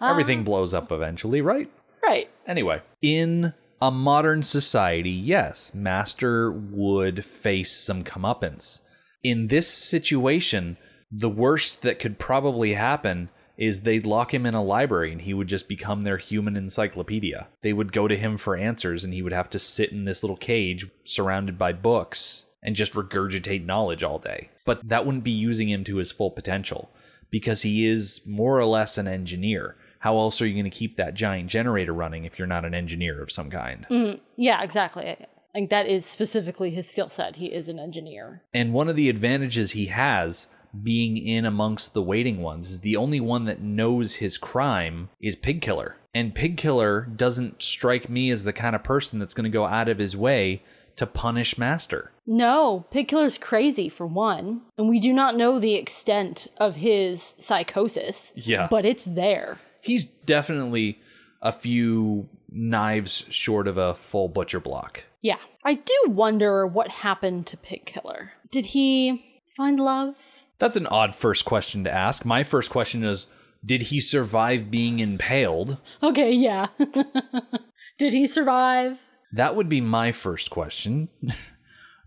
everything 0.02 0.44
blows 0.44 0.74
up 0.74 0.92
eventually, 0.92 1.42
right? 1.42 1.72
Right. 2.04 2.30
Anyway, 2.46 2.82
in 3.02 3.54
a 3.84 3.92
modern 3.92 4.42
society, 4.42 5.10
yes, 5.10 5.74
Master 5.74 6.50
would 6.50 7.26
face 7.26 7.78
some 7.78 8.02
comeuppance. 8.02 8.80
In 9.24 9.48
this 9.48 9.68
situation, 9.68 10.78
the 11.12 11.30
worst 11.30 11.82
that 11.82 12.00
could 12.00 12.18
probably 12.18 12.76
happen 12.76 13.28
is 13.58 13.82
they'd 13.82 14.06
lock 14.06 14.34
him 14.34 14.46
in 14.46 14.54
a 14.54 14.64
library 14.64 15.12
and 15.12 15.20
he 15.20 15.34
would 15.34 15.50
just 15.50 15.68
become 15.68 16.02
their 16.02 16.16
human 16.16 16.56
encyclopedia. 16.56 17.50
They 17.62 17.74
would 17.74 17.92
go 17.92 18.08
to 18.08 18.16
him 18.16 18.38
for 18.38 18.56
answers 18.56 19.04
and 19.04 19.14
he 19.14 19.22
would 19.22 19.34
have 19.34 19.50
to 19.50 19.60
sit 19.60 19.92
in 19.92 20.06
this 20.06 20.24
little 20.24 20.38
cage 20.38 20.90
surrounded 21.04 21.58
by 21.58 21.74
books 21.74 22.46
and 22.64 22.78
just 22.78 22.94
regurgitate 22.94 23.66
knowledge 23.66 24.02
all 24.02 24.18
day. 24.18 24.50
But 24.64 24.88
that 24.88 25.06
wouldn't 25.06 25.26
be 25.26 25.32
using 25.32 25.70
him 25.70 25.84
to 25.84 25.98
his 25.98 26.10
full 26.10 26.32
potential 26.32 26.90
because 27.30 27.64
he 27.64 27.86
is 27.86 28.22
more 28.26 28.58
or 28.58 28.66
less 28.66 28.98
an 28.98 29.10
engineer. 29.10 29.76
How 30.04 30.18
else 30.18 30.42
are 30.42 30.46
you 30.46 30.54
going 30.54 30.70
to 30.70 30.78
keep 30.78 30.98
that 30.98 31.14
giant 31.14 31.50
generator 31.50 31.94
running 31.94 32.26
if 32.26 32.38
you're 32.38 32.46
not 32.46 32.66
an 32.66 32.74
engineer 32.74 33.24
of 33.24 33.32
some 33.32 33.50
kind? 33.50 33.88
Mm, 33.90 34.20
yeah, 34.36 34.62
exactly. 34.62 35.16
Like 35.56 35.70
that 35.70 35.88
is 35.88 36.06
specifically 36.06 36.72
his 36.72 36.90
skill 36.90 37.08
set. 37.08 37.38
He 37.38 37.46
is 37.46 37.70
an 37.70 37.80
engineer. 37.80 38.42
And 38.54 38.74
one 38.74 38.90
of 38.90 38.98
the 38.98 39.08
advantages 39.08 39.72
he 39.72 39.86
has 39.86 40.48
being 40.84 41.16
in 41.16 41.46
amongst 41.46 41.94
the 41.94 42.02
waiting 42.02 42.42
ones 42.42 42.70
is 42.70 42.82
the 42.82 42.98
only 42.98 43.22
one 43.22 43.46
that 43.46 43.62
knows 43.62 44.16
his 44.16 44.38
crime 44.38 45.08
is 45.22 45.38
Pig 45.38 45.62
Killer. 45.62 45.96
And 46.14 46.36
Pig 46.36 46.58
Killer 46.58 47.08
doesn't 47.16 47.64
strike 47.64 48.10
me 48.10 48.30
as 48.30 48.44
the 48.44 48.52
kind 48.52 48.76
of 48.76 48.84
person 48.84 49.20
that's 49.20 49.34
going 49.34 49.50
to 49.50 49.50
go 49.50 49.68
out 49.68 49.88
of 49.88 50.00
his 50.00 50.18
way 50.18 50.64
to 50.98 51.08
punish 51.08 51.58
Master. 51.58 52.12
No, 52.28 52.88
Pig 52.92 53.08
Killer's 53.08 53.38
crazy 53.38 53.88
for 53.88 54.06
one, 54.06 54.64
and 54.78 54.90
we 54.90 55.00
do 55.00 55.14
not 55.14 55.38
know 55.38 55.60
the 55.60 55.76
extent 55.76 56.48
of 56.58 56.76
his 56.76 57.36
psychosis. 57.40 58.34
Yeah. 58.36 58.68
But 58.70 58.86
it's 58.86 59.06
there. 59.06 59.60
He's 59.84 60.06
definitely 60.06 61.00
a 61.42 61.52
few 61.52 62.30
knives 62.50 63.26
short 63.30 63.68
of 63.68 63.78
a 63.78 63.96
full 63.96 64.30
butcher 64.30 64.60
block. 64.60 65.04
Yeah. 65.22 65.38
I 65.66 65.76
do 65.76 65.94
wonder 66.08 66.68
what 66.68 66.90
happened 66.90 67.48
to 67.48 67.58
Pig 67.58 67.86
Killer. 67.86 68.34
Did 68.52 68.68
he 68.68 69.42
find 69.56 69.80
love? 69.80 70.44
That's 70.60 70.76
an 70.76 70.88
odd 70.88 71.16
first 71.16 71.46
question 71.46 71.84
to 71.84 71.92
ask. 71.92 72.26
My 72.26 72.44
first 72.44 72.70
question 72.70 73.04
is 73.04 73.28
Did 73.66 73.84
he 73.84 74.00
survive 74.00 74.70
being 74.70 75.00
impaled? 75.00 75.78
Okay, 76.02 76.32
yeah. 76.32 76.68
Did 77.98 78.14
he 78.14 78.28
survive? 78.28 79.08
That 79.32 79.56
would 79.56 79.70
be 79.70 79.82
my 79.82 80.12
first 80.12 80.50
question. 80.50 81.10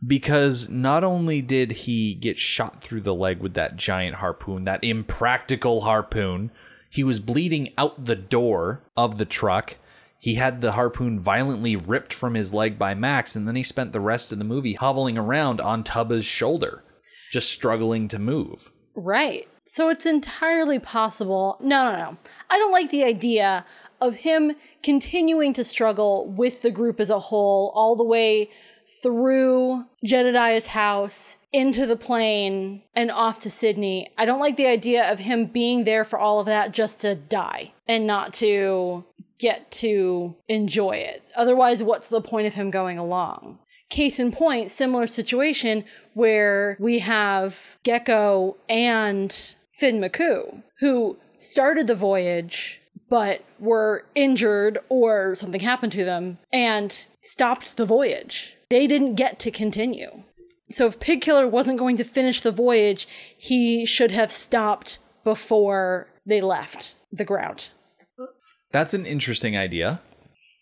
because 0.07 0.69
not 0.69 1.05
only 1.05 1.41
did 1.41 1.73
he 1.73 2.15
get 2.15 2.37
shot 2.37 2.83
through 2.83 3.01
the 3.01 3.15
leg 3.15 3.41
with 3.41 3.55
that 3.55 3.77
giant 3.77 4.17
harpoon, 4.17 4.65
that 4.65 4.85
impractical 4.85 5.83
harpoon, 5.83 6.51
he 6.97 7.05
was 7.05 7.21
bleeding 7.21 7.73
out 7.77 8.07
the 8.07 8.17
door 8.17 8.83
of 8.97 9.19
the 9.19 9.27
truck. 9.27 9.77
He 10.19 10.37
had 10.37 10.63
the 10.63 10.73
harpoon 10.73 11.21
violently 11.21 11.77
ripped 11.77 12.15
from 12.15 12.33
his 12.33 12.55
leg 12.55 12.79
by 12.79 12.95
Max, 12.95 13.37
and 13.37 13.47
then 13.47 13.55
he 13.55 13.63
spent 13.63 13.93
the 13.93 14.01
rest 14.01 14.33
of 14.33 14.39
the 14.39 14.47
movie 14.47 14.73
hobbling 14.73 15.19
around 15.19 15.61
on 15.61 15.85
Tubba's 15.85 16.25
shoulder, 16.25 16.83
just 17.31 17.51
struggling 17.51 18.09
to 18.09 18.19
move. 18.19 18.73
Right. 18.95 19.47
So 19.67 19.91
it's 19.91 20.07
entirely 20.07 20.79
possible. 20.79 21.59
No, 21.61 21.85
no, 21.85 21.99
no. 21.99 22.17
I 22.49 22.57
don't 22.57 22.73
like 22.73 22.91
the 22.91 23.05
idea 23.05 23.67
of 24.01 24.17
him 24.17 24.53
continuing 24.83 25.53
to 25.53 25.65
struggle 25.65 26.27
with 26.27 26.63
the 26.63 26.71
group 26.71 26.99
as 26.99 27.11
a 27.11 27.19
whole, 27.19 27.73
all 27.75 27.95
the 27.95 28.05
way 28.05 28.49
through 29.03 29.85
Jedediah's 30.05 30.69
house, 30.69 31.39
into 31.53 31.87
the 31.87 31.97
plane, 31.97 32.83
and 32.95 33.11
off 33.11 33.41
to 33.41 33.51
Sydney. 33.51 34.11
I 34.19 34.25
don't 34.25 34.41
like 34.41 34.57
the 34.57 34.67
idea 34.67 35.11
of 35.11 35.21
him 35.21 35.47
being 35.47 35.85
there 35.85 36.05
for 36.05 36.19
all 36.19 36.41
of 36.41 36.47
that 36.47 36.73
just 36.73 37.01
to 37.01 37.15
die 37.15 37.73
and 37.87 38.07
not 38.07 38.35
to 38.35 39.05
get 39.39 39.71
to 39.71 40.37
enjoy 40.49 40.93
it. 40.93 41.23
Otherwise, 41.35 41.83
what's 41.83 42.09
the 42.09 42.21
point 42.21 42.47
of 42.47 42.55
him 42.55 42.71
going 42.71 42.99
along? 42.99 43.59
Case 43.89 44.19
in 44.19 44.33
point, 44.33 44.71
similar 44.71 45.07
situation 45.07 45.85
where 46.15 46.77
we 46.81 46.99
have 47.01 47.79
Gecko 47.85 48.57
and 48.69 49.55
Finn 49.73 50.01
McCoo, 50.01 50.63
who 50.81 51.19
started 51.39 51.87
the 51.87 51.95
voyage 51.95 52.81
but 53.09 53.45
were 53.59 54.05
injured 54.15 54.79
or 54.89 55.37
something 55.37 55.61
happened 55.61 55.93
to 55.93 56.05
them 56.05 56.39
and 56.53 57.07
stopped 57.21 57.77
the 57.77 57.87
voyage. 57.87 58.56
They 58.69 58.87
didn't 58.87 59.15
get 59.15 59.39
to 59.41 59.51
continue. 59.51 60.23
So 60.71 60.87
if 60.87 60.99
Pig 60.99 61.21
Killer 61.21 61.47
wasn't 61.47 61.79
going 61.79 61.97
to 61.97 62.05
finish 62.05 62.41
the 62.41 62.51
voyage, 62.51 63.07
he 63.37 63.87
should 63.87 64.11
have 64.11 64.33
stopped 64.33 64.99
before 65.23 66.09
they 66.25 66.41
left 66.41 66.97
the 67.13 67.25
ground. 67.25 67.69
That's 68.73 68.95
an 68.95 69.07
interesting 69.07 69.57
idea. 69.57 70.01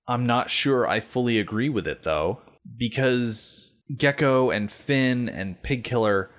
I'm 0.06 0.26
not 0.26 0.50
sure 0.50 0.86
I 0.86 1.00
fully 1.00 1.38
agree 1.38 1.70
with 1.70 1.88
it 1.88 2.02
though, 2.02 2.40
because 2.76 3.74
Gecko 3.96 4.50
and 4.50 4.70
Finn 4.70 5.28
and 5.28 5.62
Pig 5.62 5.84
Killer, 5.84 6.30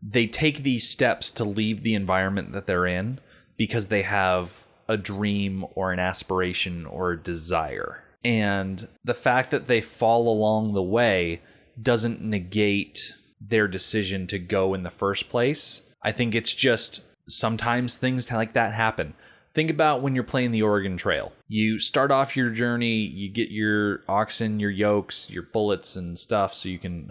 they 0.00 0.28
take 0.28 0.62
these 0.62 0.88
steps 0.88 1.32
to 1.32 1.44
leave 1.44 1.82
the 1.82 1.94
environment 1.94 2.52
that 2.52 2.66
they're 2.66 2.86
in 2.86 3.18
because 3.56 3.88
they 3.88 4.02
have 4.02 4.68
a 4.88 4.96
dream 4.96 5.64
or 5.74 5.92
an 5.92 5.98
aspiration 5.98 6.86
or 6.86 7.10
a 7.10 7.22
desire. 7.22 8.04
And 8.24 8.88
the 9.04 9.14
fact 9.14 9.50
that 9.50 9.68
they 9.68 9.80
fall 9.80 10.28
along 10.28 10.72
the 10.72 10.82
way 10.82 11.40
doesn't 11.80 12.22
negate 12.22 13.14
their 13.40 13.68
decision 13.68 14.26
to 14.26 14.38
go 14.38 14.74
in 14.74 14.82
the 14.82 14.90
first 14.90 15.28
place. 15.28 15.82
I 16.02 16.12
think 16.12 16.34
it's 16.34 16.54
just 16.54 17.02
sometimes 17.28 17.96
things 17.96 18.30
like 18.30 18.54
that 18.54 18.74
happen. 18.74 19.14
Think 19.52 19.70
about 19.70 20.02
when 20.02 20.14
you're 20.14 20.24
playing 20.24 20.52
the 20.52 20.62
Oregon 20.62 20.96
Trail. 20.96 21.32
You 21.46 21.78
start 21.78 22.10
off 22.10 22.36
your 22.36 22.50
journey, 22.50 22.98
you 22.98 23.30
get 23.30 23.50
your 23.50 24.02
oxen, 24.08 24.60
your 24.60 24.70
yokes, 24.70 25.30
your 25.30 25.42
bullets, 25.42 25.96
and 25.96 26.18
stuff 26.18 26.52
so 26.54 26.68
you 26.68 26.78
can 26.78 27.10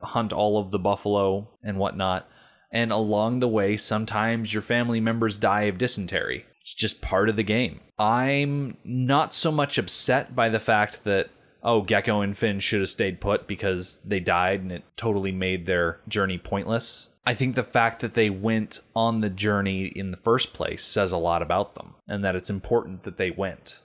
hunt 0.00 0.32
all 0.32 0.58
of 0.58 0.70
the 0.70 0.78
buffalo 0.78 1.48
and 1.62 1.78
whatnot. 1.78 2.28
And 2.72 2.92
along 2.92 3.40
the 3.40 3.48
way, 3.48 3.76
sometimes 3.76 4.52
your 4.52 4.62
family 4.62 5.00
members 5.00 5.36
die 5.36 5.62
of 5.62 5.78
dysentery. 5.78 6.46
It's 6.66 6.74
just 6.74 7.00
part 7.00 7.28
of 7.28 7.36
the 7.36 7.44
game. 7.44 7.78
I'm 7.96 8.76
not 8.82 9.32
so 9.32 9.52
much 9.52 9.78
upset 9.78 10.34
by 10.34 10.48
the 10.48 10.58
fact 10.58 11.04
that, 11.04 11.30
oh, 11.62 11.82
Gecko 11.82 12.22
and 12.22 12.36
Finn 12.36 12.58
should 12.58 12.80
have 12.80 12.88
stayed 12.88 13.20
put 13.20 13.46
because 13.46 14.00
they 14.04 14.18
died 14.18 14.62
and 14.62 14.72
it 14.72 14.82
totally 14.96 15.30
made 15.30 15.66
their 15.66 16.00
journey 16.08 16.38
pointless. 16.38 17.10
I 17.24 17.34
think 17.34 17.54
the 17.54 17.62
fact 17.62 18.00
that 18.00 18.14
they 18.14 18.30
went 18.30 18.80
on 18.96 19.20
the 19.20 19.30
journey 19.30 19.84
in 19.84 20.10
the 20.10 20.16
first 20.16 20.54
place 20.54 20.82
says 20.82 21.12
a 21.12 21.18
lot 21.18 21.40
about 21.40 21.76
them 21.76 21.94
and 22.08 22.24
that 22.24 22.34
it's 22.34 22.50
important 22.50 23.04
that 23.04 23.16
they 23.16 23.30
went. 23.30 23.82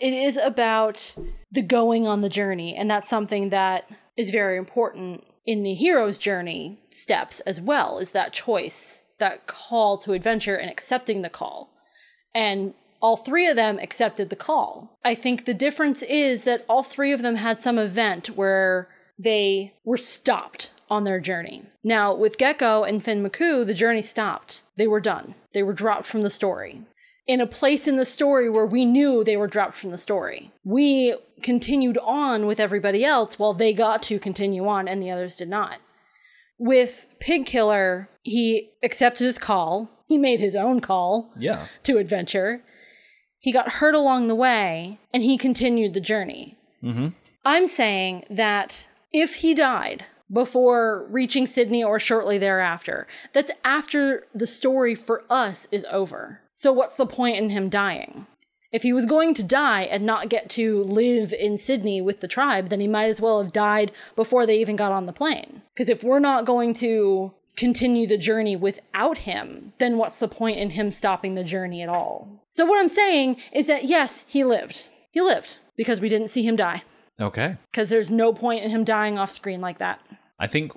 It 0.00 0.12
is 0.12 0.36
about 0.36 1.14
the 1.52 1.64
going 1.64 2.08
on 2.08 2.22
the 2.22 2.28
journey, 2.28 2.74
and 2.74 2.90
that's 2.90 3.08
something 3.08 3.50
that 3.50 3.88
is 4.16 4.30
very 4.30 4.58
important 4.58 5.22
in 5.46 5.62
the 5.62 5.74
hero's 5.74 6.18
journey 6.18 6.80
steps 6.90 7.38
as 7.42 7.60
well, 7.60 8.00
is 8.00 8.10
that 8.10 8.32
choice, 8.32 9.04
that 9.20 9.46
call 9.46 9.96
to 9.98 10.12
adventure 10.12 10.56
and 10.56 10.68
accepting 10.68 11.22
the 11.22 11.30
call. 11.30 11.70
And 12.34 12.74
all 13.00 13.16
three 13.16 13.46
of 13.46 13.56
them 13.56 13.78
accepted 13.78 14.30
the 14.30 14.36
call. 14.36 14.98
I 15.04 15.14
think 15.14 15.44
the 15.44 15.54
difference 15.54 16.02
is 16.02 16.44
that 16.44 16.64
all 16.68 16.82
three 16.82 17.12
of 17.12 17.22
them 17.22 17.36
had 17.36 17.60
some 17.60 17.78
event 17.78 18.28
where 18.36 18.88
they 19.18 19.74
were 19.84 19.96
stopped 19.96 20.70
on 20.88 21.04
their 21.04 21.20
journey. 21.20 21.64
Now, 21.84 22.14
with 22.14 22.38
Gecko 22.38 22.82
and 22.82 23.02
Finn 23.02 23.22
McCoo, 23.22 23.64
the 23.64 23.74
journey 23.74 24.02
stopped. 24.02 24.62
They 24.76 24.86
were 24.86 25.00
done. 25.00 25.34
They 25.54 25.62
were 25.62 25.72
dropped 25.72 26.06
from 26.06 26.22
the 26.22 26.30
story. 26.30 26.82
In 27.26 27.40
a 27.40 27.46
place 27.46 27.86
in 27.86 27.96
the 27.96 28.06
story 28.06 28.50
where 28.50 28.66
we 28.66 28.84
knew 28.84 29.22
they 29.22 29.36
were 29.36 29.46
dropped 29.46 29.76
from 29.76 29.90
the 29.92 29.98
story. 29.98 30.50
We 30.64 31.14
continued 31.42 31.98
on 31.98 32.46
with 32.46 32.58
everybody 32.58 33.04
else 33.04 33.38
while 33.38 33.54
they 33.54 33.72
got 33.72 34.02
to 34.04 34.18
continue 34.18 34.66
on 34.66 34.88
and 34.88 35.02
the 35.02 35.10
others 35.10 35.36
did 35.36 35.48
not. 35.48 35.78
With 36.58 37.06
Pig 37.20 37.46
Killer, 37.46 38.08
he 38.22 38.70
accepted 38.82 39.24
his 39.24 39.38
call. 39.38 39.88
He 40.10 40.18
made 40.18 40.40
his 40.40 40.56
own 40.56 40.80
call 40.80 41.30
Yeah. 41.38 41.68
to 41.84 41.98
adventure. 41.98 42.64
He 43.38 43.52
got 43.52 43.74
hurt 43.74 43.94
along 43.94 44.26
the 44.26 44.34
way 44.34 44.98
and 45.14 45.22
he 45.22 45.38
continued 45.38 45.94
the 45.94 46.00
journey. 46.00 46.58
Mm-hmm. 46.82 47.10
I'm 47.44 47.68
saying 47.68 48.24
that 48.28 48.88
if 49.12 49.36
he 49.36 49.54
died 49.54 50.06
before 50.32 51.06
reaching 51.08 51.46
Sydney 51.46 51.84
or 51.84 52.00
shortly 52.00 52.38
thereafter, 52.38 53.06
that's 53.32 53.52
after 53.64 54.26
the 54.34 54.48
story 54.48 54.96
for 54.96 55.22
us 55.30 55.68
is 55.70 55.86
over. 55.92 56.40
So, 56.54 56.72
what's 56.72 56.96
the 56.96 57.06
point 57.06 57.36
in 57.36 57.50
him 57.50 57.68
dying? 57.68 58.26
If 58.72 58.82
he 58.82 58.92
was 58.92 59.06
going 59.06 59.34
to 59.34 59.44
die 59.44 59.82
and 59.82 60.04
not 60.04 60.28
get 60.28 60.50
to 60.50 60.82
live 60.82 61.32
in 61.32 61.56
Sydney 61.56 62.00
with 62.02 62.18
the 62.20 62.28
tribe, 62.28 62.68
then 62.68 62.80
he 62.80 62.88
might 62.88 63.08
as 63.10 63.20
well 63.20 63.40
have 63.40 63.52
died 63.52 63.92
before 64.16 64.44
they 64.44 64.60
even 64.60 64.74
got 64.74 64.90
on 64.90 65.06
the 65.06 65.12
plane. 65.12 65.62
Because 65.72 65.88
if 65.88 66.02
we're 66.02 66.18
not 66.18 66.44
going 66.44 66.74
to 66.74 67.32
continue 67.60 68.06
the 68.06 68.16
journey 68.16 68.56
without 68.56 69.18
him, 69.18 69.74
then 69.78 69.98
what's 69.98 70.16
the 70.16 70.26
point 70.26 70.58
in 70.58 70.70
him 70.70 70.90
stopping 70.90 71.34
the 71.34 71.44
journey 71.44 71.82
at 71.82 71.90
all? 71.90 72.42
So, 72.48 72.64
what 72.64 72.80
I'm 72.80 72.88
saying 72.88 73.36
is 73.52 73.66
that 73.66 73.84
yes, 73.84 74.24
he 74.26 74.44
lived. 74.44 74.86
He 75.10 75.20
lived 75.20 75.58
because 75.76 76.00
we 76.00 76.08
didn't 76.08 76.28
see 76.28 76.42
him 76.42 76.56
die. 76.56 76.84
Okay. 77.20 77.58
Because 77.70 77.90
there's 77.90 78.10
no 78.10 78.32
point 78.32 78.64
in 78.64 78.70
him 78.70 78.82
dying 78.82 79.18
off 79.18 79.30
screen 79.30 79.60
like 79.60 79.78
that. 79.78 80.00
I 80.38 80.46
think 80.46 80.72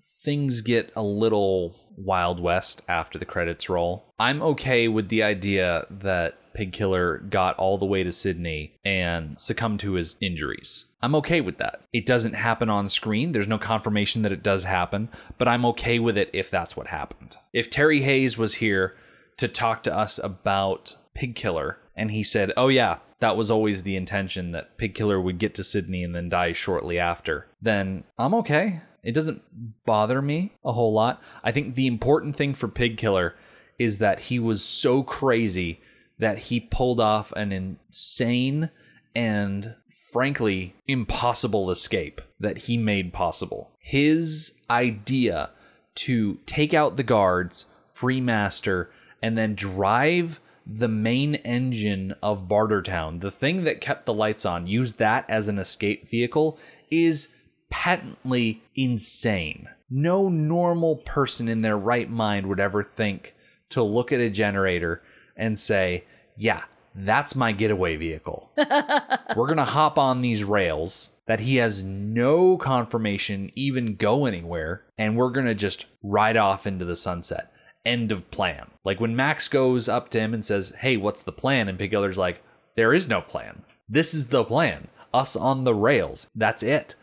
things 0.00 0.62
get 0.62 0.90
a 0.96 1.02
little 1.02 1.76
Wild 1.96 2.40
West 2.40 2.82
after 2.88 3.18
the 3.18 3.24
credits 3.24 3.68
roll. 3.68 4.12
I'm 4.18 4.42
okay 4.42 4.88
with 4.88 5.08
the 5.08 5.22
idea 5.22 5.86
that 5.90 6.38
Pig 6.54 6.72
Killer 6.72 7.18
got 7.18 7.56
all 7.58 7.78
the 7.78 7.84
way 7.84 8.02
to 8.04 8.12
Sydney 8.12 8.76
and 8.84 9.40
succumbed 9.40 9.80
to 9.80 9.94
his 9.94 10.16
injuries. 10.20 10.86
I'm 11.02 11.14
okay 11.16 11.40
with 11.40 11.58
that. 11.58 11.82
It 11.92 12.06
doesn't 12.06 12.34
happen 12.34 12.70
on 12.70 12.88
screen. 12.88 13.32
There's 13.32 13.48
no 13.48 13.58
confirmation 13.58 14.22
that 14.22 14.32
it 14.32 14.42
does 14.42 14.64
happen, 14.64 15.10
but 15.36 15.48
I'm 15.48 15.66
okay 15.66 15.98
with 15.98 16.16
it 16.16 16.30
if 16.32 16.50
that's 16.50 16.76
what 16.76 16.86
happened. 16.86 17.36
If 17.52 17.70
Terry 17.70 18.00
Hayes 18.02 18.38
was 18.38 18.54
here 18.54 18.96
to 19.36 19.48
talk 19.48 19.82
to 19.82 19.94
us 19.94 20.18
about 20.22 20.96
Pig 21.12 21.34
Killer 21.34 21.78
and 21.96 22.10
he 22.10 22.22
said, 22.22 22.52
"Oh 22.56 22.68
yeah, 22.68 22.98
that 23.18 23.36
was 23.36 23.50
always 23.50 23.82
the 23.82 23.96
intention 23.96 24.52
that 24.52 24.78
Pig 24.78 24.94
Killer 24.94 25.20
would 25.20 25.38
get 25.38 25.54
to 25.56 25.64
Sydney 25.64 26.02
and 26.04 26.14
then 26.14 26.28
die 26.28 26.52
shortly 26.52 26.98
after," 26.98 27.48
then 27.60 28.04
I'm 28.18 28.34
okay. 28.34 28.80
It 29.04 29.12
doesn't 29.12 29.42
bother 29.84 30.20
me 30.22 30.52
a 30.64 30.72
whole 30.72 30.92
lot. 30.92 31.22
I 31.42 31.52
think 31.52 31.74
the 31.74 31.86
important 31.86 32.36
thing 32.36 32.54
for 32.54 32.68
Pig 32.68 32.96
Killer 32.96 33.34
is 33.78 33.98
that 33.98 34.20
he 34.20 34.38
was 34.38 34.64
so 34.64 35.02
crazy 35.02 35.80
that 36.18 36.38
he 36.38 36.60
pulled 36.60 37.00
off 37.00 37.32
an 37.32 37.52
insane 37.52 38.70
and 39.14 39.74
frankly 40.12 40.74
impossible 40.86 41.70
escape 41.70 42.20
that 42.38 42.58
he 42.58 42.76
made 42.76 43.12
possible. 43.12 43.72
His 43.78 44.54
idea 44.70 45.50
to 45.96 46.38
take 46.46 46.72
out 46.72 46.96
the 46.96 47.02
guards, 47.02 47.66
free 47.86 48.20
Master, 48.20 48.90
and 49.20 49.36
then 49.36 49.54
drive 49.54 50.40
the 50.66 50.88
main 50.88 51.34
engine 51.36 52.14
of 52.22 52.48
Bartertown, 52.48 53.20
the 53.20 53.30
thing 53.30 53.64
that 53.64 53.80
kept 53.80 54.06
the 54.06 54.14
lights 54.14 54.46
on, 54.46 54.66
use 54.66 54.94
that 54.94 55.28
as 55.28 55.48
an 55.48 55.58
escape 55.58 56.08
vehicle 56.08 56.58
is 56.90 57.34
patently 57.70 58.62
insane. 58.74 59.68
No 59.90 60.28
normal 60.28 60.96
person 60.96 61.48
in 61.48 61.60
their 61.60 61.78
right 61.78 62.10
mind 62.10 62.46
would 62.46 62.60
ever 62.60 62.82
think 62.82 63.34
to 63.70 63.82
look 63.82 64.12
at 64.12 64.20
a 64.20 64.30
generator 64.30 65.02
and 65.36 65.58
say, 65.58 66.04
yeah, 66.36 66.62
that's 66.94 67.34
my 67.34 67.52
getaway 67.52 67.96
vehicle. 67.96 68.50
We're 68.56 69.46
going 69.46 69.56
to 69.56 69.64
hop 69.64 69.98
on 69.98 70.22
these 70.22 70.44
rails 70.44 71.12
that 71.26 71.40
he 71.40 71.56
has 71.56 71.82
no 71.82 72.56
confirmation 72.56 73.50
even 73.54 73.96
go 73.96 74.26
anywhere, 74.26 74.84
and 74.98 75.16
we're 75.16 75.30
going 75.30 75.46
to 75.46 75.54
just 75.54 75.86
ride 76.02 76.36
off 76.36 76.66
into 76.66 76.84
the 76.84 76.96
sunset. 76.96 77.50
End 77.84 78.12
of 78.12 78.30
plan. 78.30 78.70
Like 78.84 79.00
when 79.00 79.16
Max 79.16 79.48
goes 79.48 79.88
up 79.88 80.10
to 80.10 80.20
him 80.20 80.34
and 80.34 80.44
says, 80.44 80.74
hey, 80.78 80.96
what's 80.98 81.22
the 81.22 81.32
plan? 81.32 81.68
And 81.68 81.78
Pig 81.78 81.94
like, 81.94 82.42
there 82.76 82.92
is 82.92 83.08
no 83.08 83.20
plan. 83.20 83.62
This 83.88 84.12
is 84.12 84.28
the 84.28 84.44
plan. 84.44 84.88
Us 85.14 85.34
on 85.36 85.64
the 85.64 85.74
rails. 85.74 86.30
That's 86.34 86.62
it. 86.62 86.94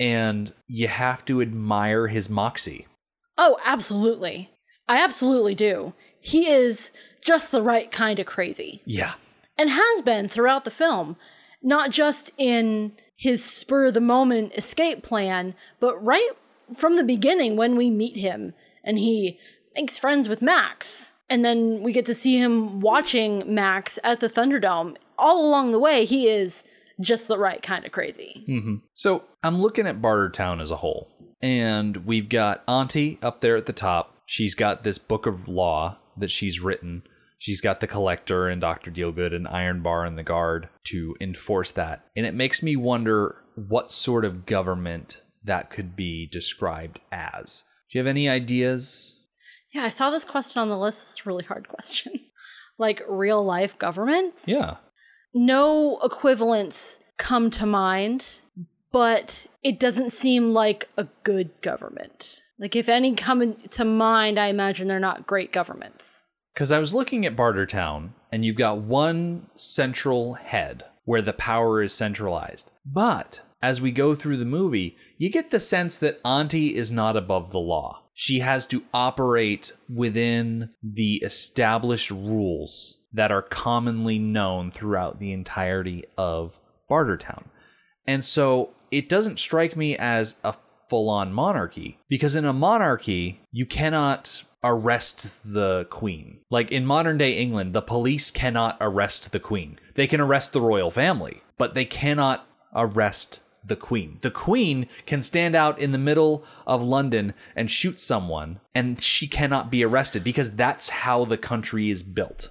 And 0.00 0.52
you 0.66 0.88
have 0.88 1.24
to 1.26 1.40
admire 1.42 2.06
his 2.08 2.28
moxie. 2.30 2.86
Oh, 3.36 3.58
absolutely. 3.64 4.50
I 4.88 4.98
absolutely 5.02 5.54
do. 5.54 5.94
He 6.20 6.48
is 6.48 6.92
just 7.24 7.50
the 7.50 7.62
right 7.62 7.90
kind 7.90 8.18
of 8.18 8.26
crazy 8.26 8.82
Yeah. 8.84 9.14
and 9.56 9.70
has 9.70 10.02
been 10.02 10.28
throughout 10.28 10.64
the 10.64 10.70
film, 10.70 11.16
not 11.62 11.90
just 11.90 12.30
in 12.38 12.92
his 13.16 13.44
spur 13.44 13.86
of 13.86 13.94
the 13.94 14.00
moment 14.00 14.52
escape 14.56 15.02
plan, 15.02 15.54
but 15.80 16.02
right 16.02 16.30
from 16.76 16.96
the 16.96 17.02
beginning 17.02 17.56
when 17.56 17.76
we 17.76 17.90
meet 17.90 18.16
him 18.16 18.54
and 18.84 18.98
he 18.98 19.38
makes 19.74 19.98
friends 19.98 20.28
with 20.28 20.40
Max. 20.42 21.12
And 21.30 21.44
then 21.44 21.82
we 21.82 21.92
get 21.92 22.06
to 22.06 22.14
see 22.14 22.38
him 22.38 22.80
watching 22.80 23.42
Max 23.52 23.98
at 24.02 24.20
the 24.20 24.30
Thunderdome. 24.30 24.96
All 25.18 25.44
along 25.46 25.72
the 25.72 25.78
way, 25.78 26.04
he 26.06 26.26
is 26.28 26.64
just 27.00 27.28
the 27.28 27.38
right 27.38 27.62
kind 27.62 27.84
of 27.84 27.92
crazy. 27.92 28.44
Mm-hmm. 28.48 28.76
So 28.94 29.24
I'm 29.42 29.60
looking 29.60 29.86
at 29.86 30.02
Bartertown 30.02 30.60
as 30.60 30.70
a 30.70 30.76
whole, 30.76 31.10
and 31.40 31.96
we've 31.98 32.28
got 32.28 32.62
Auntie 32.66 33.18
up 33.22 33.40
there 33.40 33.56
at 33.56 33.66
the 33.66 33.72
top. 33.72 34.14
She's 34.26 34.54
got 34.54 34.82
this 34.82 34.98
book 34.98 35.26
of 35.26 35.48
law 35.48 35.98
that 36.16 36.30
she's 36.30 36.60
written. 36.60 37.02
She's 37.38 37.60
got 37.60 37.80
the 37.80 37.86
Collector 37.86 38.48
and 38.48 38.60
Dr. 38.60 38.90
Dealgood 38.90 39.34
and 39.34 39.46
Iron 39.46 39.80
Bar 39.80 40.04
and 40.04 40.18
the 40.18 40.24
Guard 40.24 40.68
to 40.84 41.14
enforce 41.20 41.70
that. 41.72 42.04
And 42.16 42.26
it 42.26 42.34
makes 42.34 42.62
me 42.62 42.74
wonder 42.74 43.36
what 43.54 43.90
sort 43.90 44.24
of 44.24 44.44
government 44.44 45.22
that 45.44 45.70
could 45.70 45.94
be 45.94 46.26
described 46.26 47.00
as. 47.12 47.64
Do 47.90 47.98
you 47.98 48.00
have 48.00 48.08
any 48.08 48.28
ideas? 48.28 49.20
Yeah, 49.72 49.84
I 49.84 49.88
saw 49.88 50.10
this 50.10 50.24
question 50.24 50.60
on 50.60 50.68
the 50.68 50.78
list. 50.78 51.02
It's 51.02 51.26
a 51.26 51.28
really 51.28 51.44
hard 51.44 51.68
question. 51.68 52.12
like 52.78 53.02
real 53.08 53.44
life 53.44 53.78
governments? 53.78 54.44
Yeah. 54.46 54.76
No 55.34 55.98
equivalents 56.02 57.00
come 57.16 57.50
to 57.50 57.66
mind, 57.66 58.26
but 58.90 59.46
it 59.62 59.78
doesn't 59.78 60.12
seem 60.12 60.52
like 60.52 60.88
a 60.96 61.08
good 61.24 61.50
government. 61.60 62.42
Like, 62.58 62.74
if 62.74 62.88
any 62.88 63.14
come 63.14 63.54
to 63.54 63.84
mind, 63.84 64.38
I 64.38 64.46
imagine 64.48 64.88
they're 64.88 64.98
not 64.98 65.26
great 65.26 65.52
governments. 65.52 66.26
Because 66.52 66.72
I 66.72 66.78
was 66.80 66.94
looking 66.94 67.24
at 67.24 67.36
Bartertown, 67.36 68.10
and 68.32 68.44
you've 68.44 68.56
got 68.56 68.78
one 68.78 69.46
central 69.54 70.34
head 70.34 70.84
where 71.04 71.22
the 71.22 71.32
power 71.32 71.82
is 71.82 71.92
centralized. 71.92 72.72
But 72.84 73.42
as 73.62 73.80
we 73.80 73.90
go 73.92 74.14
through 74.14 74.38
the 74.38 74.44
movie, 74.44 74.96
you 75.16 75.30
get 75.30 75.50
the 75.50 75.60
sense 75.60 75.96
that 75.98 76.20
Auntie 76.24 76.74
is 76.74 76.90
not 76.90 77.16
above 77.16 77.50
the 77.50 77.60
law. 77.60 78.02
She 78.12 78.40
has 78.40 78.66
to 78.68 78.82
operate 78.92 79.72
within 79.88 80.70
the 80.82 81.16
established 81.16 82.10
rules 82.10 82.97
that 83.12 83.32
are 83.32 83.42
commonly 83.42 84.18
known 84.18 84.70
throughout 84.70 85.18
the 85.18 85.32
entirety 85.32 86.04
of 86.16 86.60
Bartertown. 86.90 87.44
And 88.06 88.24
so 88.24 88.70
it 88.90 89.08
doesn't 89.08 89.38
strike 89.38 89.76
me 89.76 89.96
as 89.96 90.36
a 90.44 90.54
full 90.88 91.10
on 91.10 91.32
monarchy 91.32 91.98
because 92.08 92.34
in 92.34 92.44
a 92.44 92.52
monarchy, 92.52 93.40
you 93.52 93.66
cannot 93.66 94.44
arrest 94.64 95.52
the 95.52 95.86
queen. 95.90 96.40
Like 96.50 96.72
in 96.72 96.86
modern 96.86 97.18
day 97.18 97.32
England, 97.32 97.74
the 97.74 97.82
police 97.82 98.30
cannot 98.30 98.76
arrest 98.80 99.32
the 99.32 99.40
queen. 99.40 99.78
They 99.94 100.06
can 100.06 100.20
arrest 100.20 100.52
the 100.52 100.60
royal 100.60 100.90
family, 100.90 101.42
but 101.56 101.74
they 101.74 101.84
cannot 101.84 102.46
arrest 102.74 103.40
the 103.64 103.76
queen. 103.76 104.18
The 104.22 104.30
queen 104.30 104.86
can 105.06 105.22
stand 105.22 105.54
out 105.54 105.78
in 105.78 105.92
the 105.92 105.98
middle 105.98 106.44
of 106.66 106.82
London 106.82 107.34
and 107.54 107.70
shoot 107.70 108.00
someone, 108.00 108.60
and 108.74 109.00
she 109.00 109.28
cannot 109.28 109.70
be 109.70 109.84
arrested 109.84 110.24
because 110.24 110.56
that's 110.56 110.88
how 110.88 111.24
the 111.24 111.38
country 111.38 111.90
is 111.90 112.02
built. 112.02 112.50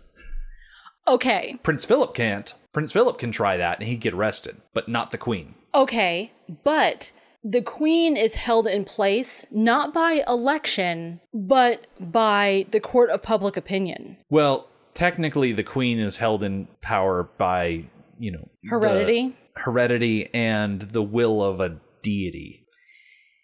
Okay, 1.07 1.57
Prince 1.63 1.85
Philip 1.85 2.13
can't. 2.13 2.53
Prince 2.73 2.91
Philip 2.91 3.17
can 3.17 3.31
try 3.31 3.57
that 3.57 3.79
and 3.79 3.87
he'd 3.87 4.01
get 4.01 4.13
arrested, 4.13 4.57
but 4.73 4.87
not 4.89 5.11
the 5.11 5.17
queen. 5.17 5.55
okay, 5.73 6.31
but 6.63 7.11
the 7.43 7.61
queen 7.61 8.17
is 8.17 8.35
held 8.35 8.67
in 8.67 8.83
place 8.83 9.45
not 9.51 9.93
by 9.93 10.23
election, 10.27 11.21
but 11.33 11.87
by 11.99 12.65
the 12.71 12.79
court 12.79 13.09
of 13.09 13.21
public 13.23 13.55
opinion. 13.55 14.17
Well, 14.29 14.67
technically, 14.93 15.53
the 15.53 15.63
queen 15.63 15.99
is 15.99 16.17
held 16.17 16.43
in 16.43 16.67
power 16.81 17.29
by, 17.37 17.85
you 18.19 18.31
know, 18.31 18.49
Heredity? 18.69 19.35
heredity, 19.55 20.29
and 20.33 20.81
the 20.81 21.01
will 21.03 21.41
of 21.41 21.59
a 21.61 21.79
deity. 22.01 22.65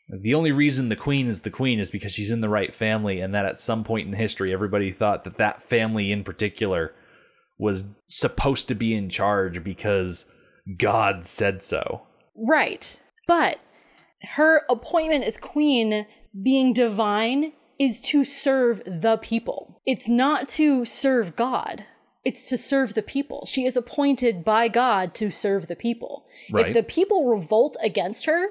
The 0.09 0.33
only 0.33 0.51
reason 0.51 0.89
the 0.89 0.95
queen 0.95 1.27
is 1.27 1.41
the 1.41 1.49
queen 1.49 1.79
is 1.79 1.89
because 1.89 2.11
she's 2.11 2.29
in 2.31 2.41
the 2.41 2.49
right 2.49 2.73
family, 2.73 3.21
and 3.21 3.33
that 3.33 3.45
at 3.45 3.59
some 3.59 3.83
point 3.83 4.07
in 4.07 4.13
history, 4.13 4.51
everybody 4.51 4.91
thought 4.91 5.23
that 5.23 5.37
that 5.37 5.63
family 5.63 6.11
in 6.11 6.23
particular 6.23 6.93
was 7.63 7.87
supposed 8.07 8.67
to 8.67 8.75
be 8.75 8.93
in 8.93 9.09
charge 9.09 9.63
because 9.63 10.31
God 10.77 11.25
said 11.25 11.63
so. 11.63 12.03
Right. 12.35 12.99
But 13.27 13.59
her 14.35 14.63
appointment 14.69 15.23
as 15.23 15.37
queen 15.37 16.05
being 16.41 16.73
divine 16.73 17.53
is 17.79 17.99
to 18.01 18.23
serve 18.23 18.81
the 18.85 19.17
people. 19.17 19.81
It's 19.85 20.07
not 20.07 20.47
to 20.49 20.85
serve 20.85 21.35
God. 21.35 21.85
It's 22.23 22.47
to 22.49 22.57
serve 22.57 22.93
the 22.93 23.01
people. 23.01 23.45
She 23.47 23.65
is 23.65 23.75
appointed 23.75 24.45
by 24.45 24.67
God 24.67 25.13
to 25.15 25.29
serve 25.29 25.67
the 25.67 25.75
people. 25.75 26.25
Right. 26.51 26.67
If 26.67 26.73
the 26.73 26.83
people 26.83 27.27
revolt 27.27 27.75
against 27.81 28.25
her, 28.25 28.49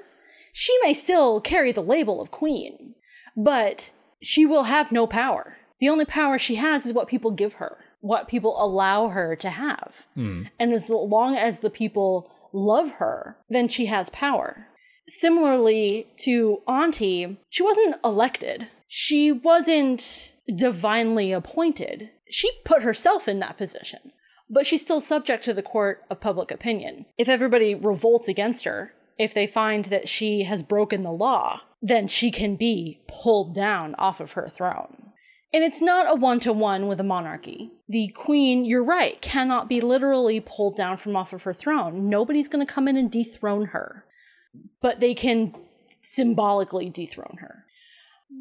she 0.51 0.77
may 0.83 0.93
still 0.93 1.41
carry 1.41 1.71
the 1.71 1.81
label 1.81 2.21
of 2.21 2.29
queen, 2.29 2.93
but 3.35 3.91
she 4.21 4.45
will 4.45 4.63
have 4.63 4.91
no 4.91 5.07
power. 5.07 5.57
The 5.79 5.89
only 5.89 6.05
power 6.05 6.37
she 6.37 6.55
has 6.55 6.85
is 6.85 6.93
what 6.93 7.07
people 7.07 7.31
give 7.31 7.53
her, 7.53 7.77
what 8.03 8.27
people 8.27 8.61
allow 8.61 9.07
her 9.07 9.33
to 9.33 9.49
have. 9.49 10.05
Hmm. 10.13 10.43
And 10.59 10.73
as 10.73 10.89
long 10.89 11.37
as 11.37 11.59
the 11.59 11.69
people 11.69 12.29
love 12.51 12.91
her, 12.91 13.37
then 13.49 13.69
she 13.69 13.85
has 13.85 14.09
power. 14.09 14.67
Similarly 15.07 16.07
to 16.25 16.61
Auntie, 16.67 17.37
she 17.49 17.63
wasn't 17.63 17.95
elected. 18.03 18.67
She 18.89 19.31
wasn't 19.31 20.33
divinely 20.53 21.31
appointed. 21.31 22.09
She 22.29 22.51
put 22.65 22.83
herself 22.83 23.29
in 23.29 23.39
that 23.39 23.57
position, 23.57 24.11
but 24.49 24.67
she's 24.67 24.81
still 24.81 24.99
subject 24.99 25.45
to 25.45 25.53
the 25.53 25.63
court 25.63 26.03
of 26.09 26.19
public 26.19 26.51
opinion. 26.51 27.05
If 27.17 27.29
everybody 27.29 27.73
revolts 27.73 28.27
against 28.27 28.65
her, 28.65 28.93
if 29.17 29.33
they 29.33 29.47
find 29.47 29.85
that 29.85 30.09
she 30.09 30.43
has 30.43 30.61
broken 30.61 31.03
the 31.03 31.11
law, 31.11 31.61
then 31.81 32.09
she 32.09 32.31
can 32.31 32.57
be 32.57 33.01
pulled 33.07 33.55
down 33.55 33.95
off 33.95 34.19
of 34.19 34.33
her 34.33 34.49
throne. 34.49 35.12
And 35.53 35.63
it's 35.63 35.81
not 35.81 36.09
a 36.09 36.15
one 36.15 36.39
to 36.41 36.51
one 36.51 36.87
with 36.87 36.99
a 36.99 37.03
monarchy. 37.03 37.71
The 37.87 38.07
queen, 38.07 38.65
you're 38.65 38.83
right, 38.83 39.21
cannot 39.21 39.69
be 39.69 39.81
literally 39.81 40.39
pulled 40.39 40.75
down 40.75 40.97
from 40.97 41.15
off 41.15 41.31
of 41.31 41.43
her 41.43 41.53
throne. 41.53 42.09
Nobody's 42.09 42.47
going 42.47 42.65
to 42.65 42.73
come 42.73 42.87
in 42.87 42.97
and 42.97 43.11
dethrone 43.11 43.67
her. 43.67 44.05
But 44.81 44.99
they 44.99 45.13
can 45.13 45.53
symbolically 46.01 46.89
dethrone 46.89 47.37
her. 47.39 47.65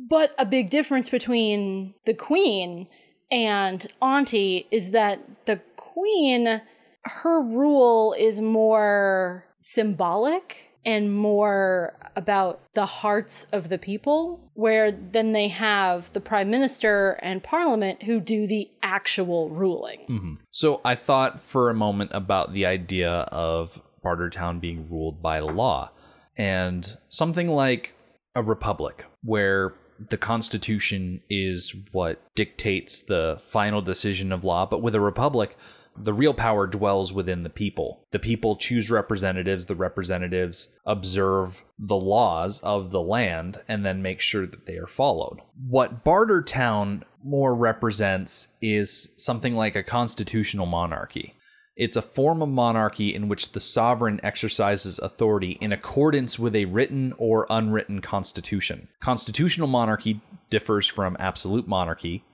But 0.09 0.35
a 0.39 0.47
big 0.47 0.71
difference 0.71 1.11
between 1.11 1.95
the 2.07 2.15
queen 2.15 2.89
and 3.31 3.87
Auntie 4.01 4.67
is 4.71 4.93
that 4.93 5.47
the 5.47 5.61
queen, 5.77 6.63
her 7.05 7.43
rule 7.43 8.15
is 8.19 8.41
more 8.41 9.47
symbolic 9.61 10.72
and 10.85 11.15
more 11.15 11.97
about 12.17 12.61
the 12.75 12.87
hearts 12.87 13.47
of 13.53 13.69
the 13.69 13.79
people, 13.79 14.51
where 14.55 14.91
then 14.91 15.33
they 15.33 15.49
have 15.49 16.13
the 16.13 16.21
prime 16.21 16.51
minister 16.51 17.19
and 17.23 17.43
parliament 17.43 18.03
who 18.03 18.21
do 18.21 18.47
the 18.47 18.71
actual 18.83 19.49
ruling. 19.51 20.01
Mm-hmm. 20.09 20.35
So 20.51 20.81
I 20.85 20.95
thought 20.95 21.41
for 21.41 21.71
a 21.71 21.75
moment 21.75 22.11
about 22.13 22.53
the 22.53 22.67
idea 22.67 23.11
of 23.11 23.83
Bartertown 24.05 24.61
being 24.61 24.89
ruled 24.91 25.23
by 25.23 25.39
law 25.39 25.91
and 26.37 26.97
something 27.09 27.49
like 27.49 27.95
a 28.35 28.43
republic 28.43 29.05
where 29.23 29.75
the 30.11 30.17
constitution 30.17 31.21
is 31.31 31.75
what 31.93 32.21
dictates 32.35 33.03
the 33.03 33.39
final 33.41 33.83
decision 33.83 34.33
of 34.33 34.43
law 34.43 34.67
but 34.67 34.83
with 34.83 34.95
a 34.95 35.01
republic 35.01 35.57
the 35.97 36.13
real 36.13 36.35
power 36.35 36.67
dwells 36.67 37.13
within 37.13 37.43
the 37.43 37.51
people. 37.51 38.07
The 38.11 38.19
people 38.19 38.57
choose 38.57 38.91
representatives 38.91 39.67
the 39.67 39.75
representatives 39.75 40.69
observe 40.87 41.65
the 41.79 41.97
laws 41.97 42.61
of 42.61 42.91
the 42.91 43.01
land 43.01 43.61
and 43.69 43.85
then 43.85 44.03
make 44.03 44.21
sure 44.21 44.47
that 44.47 44.67
they 44.67 44.77
are 44.77 44.87
followed. 44.87 45.41
What 45.69 46.05
bartertown 46.05 47.03
more 47.23 47.55
represents 47.55 48.49
is 48.61 49.13
something 49.17 49.55
like 49.55 49.77
a 49.77 49.83
constitutional 49.83 50.67
monarchy. 50.67 51.35
It's 51.75 51.97
a 51.97 52.03
form 52.03 52.43
of 52.43 52.51
monarchy 52.51 53.15
in 53.15 53.29
which 53.29 53.53
the 53.53 53.61
sovereign 53.61 54.21
exercises 54.23 54.99
authority 54.99 55.53
in 55.61 55.73
accordance 55.73 56.39
with 56.39 56.55
a 56.55 56.67
written 56.67 57.15
or 57.17 57.47
unwritten 57.49 58.01
constitution. 58.01 58.89
Constitutional 59.01 59.69
monarchy 59.69 60.21
differs 60.51 60.87
from 60.87 61.17
absolute 61.19 61.67
monarchy 61.67 62.25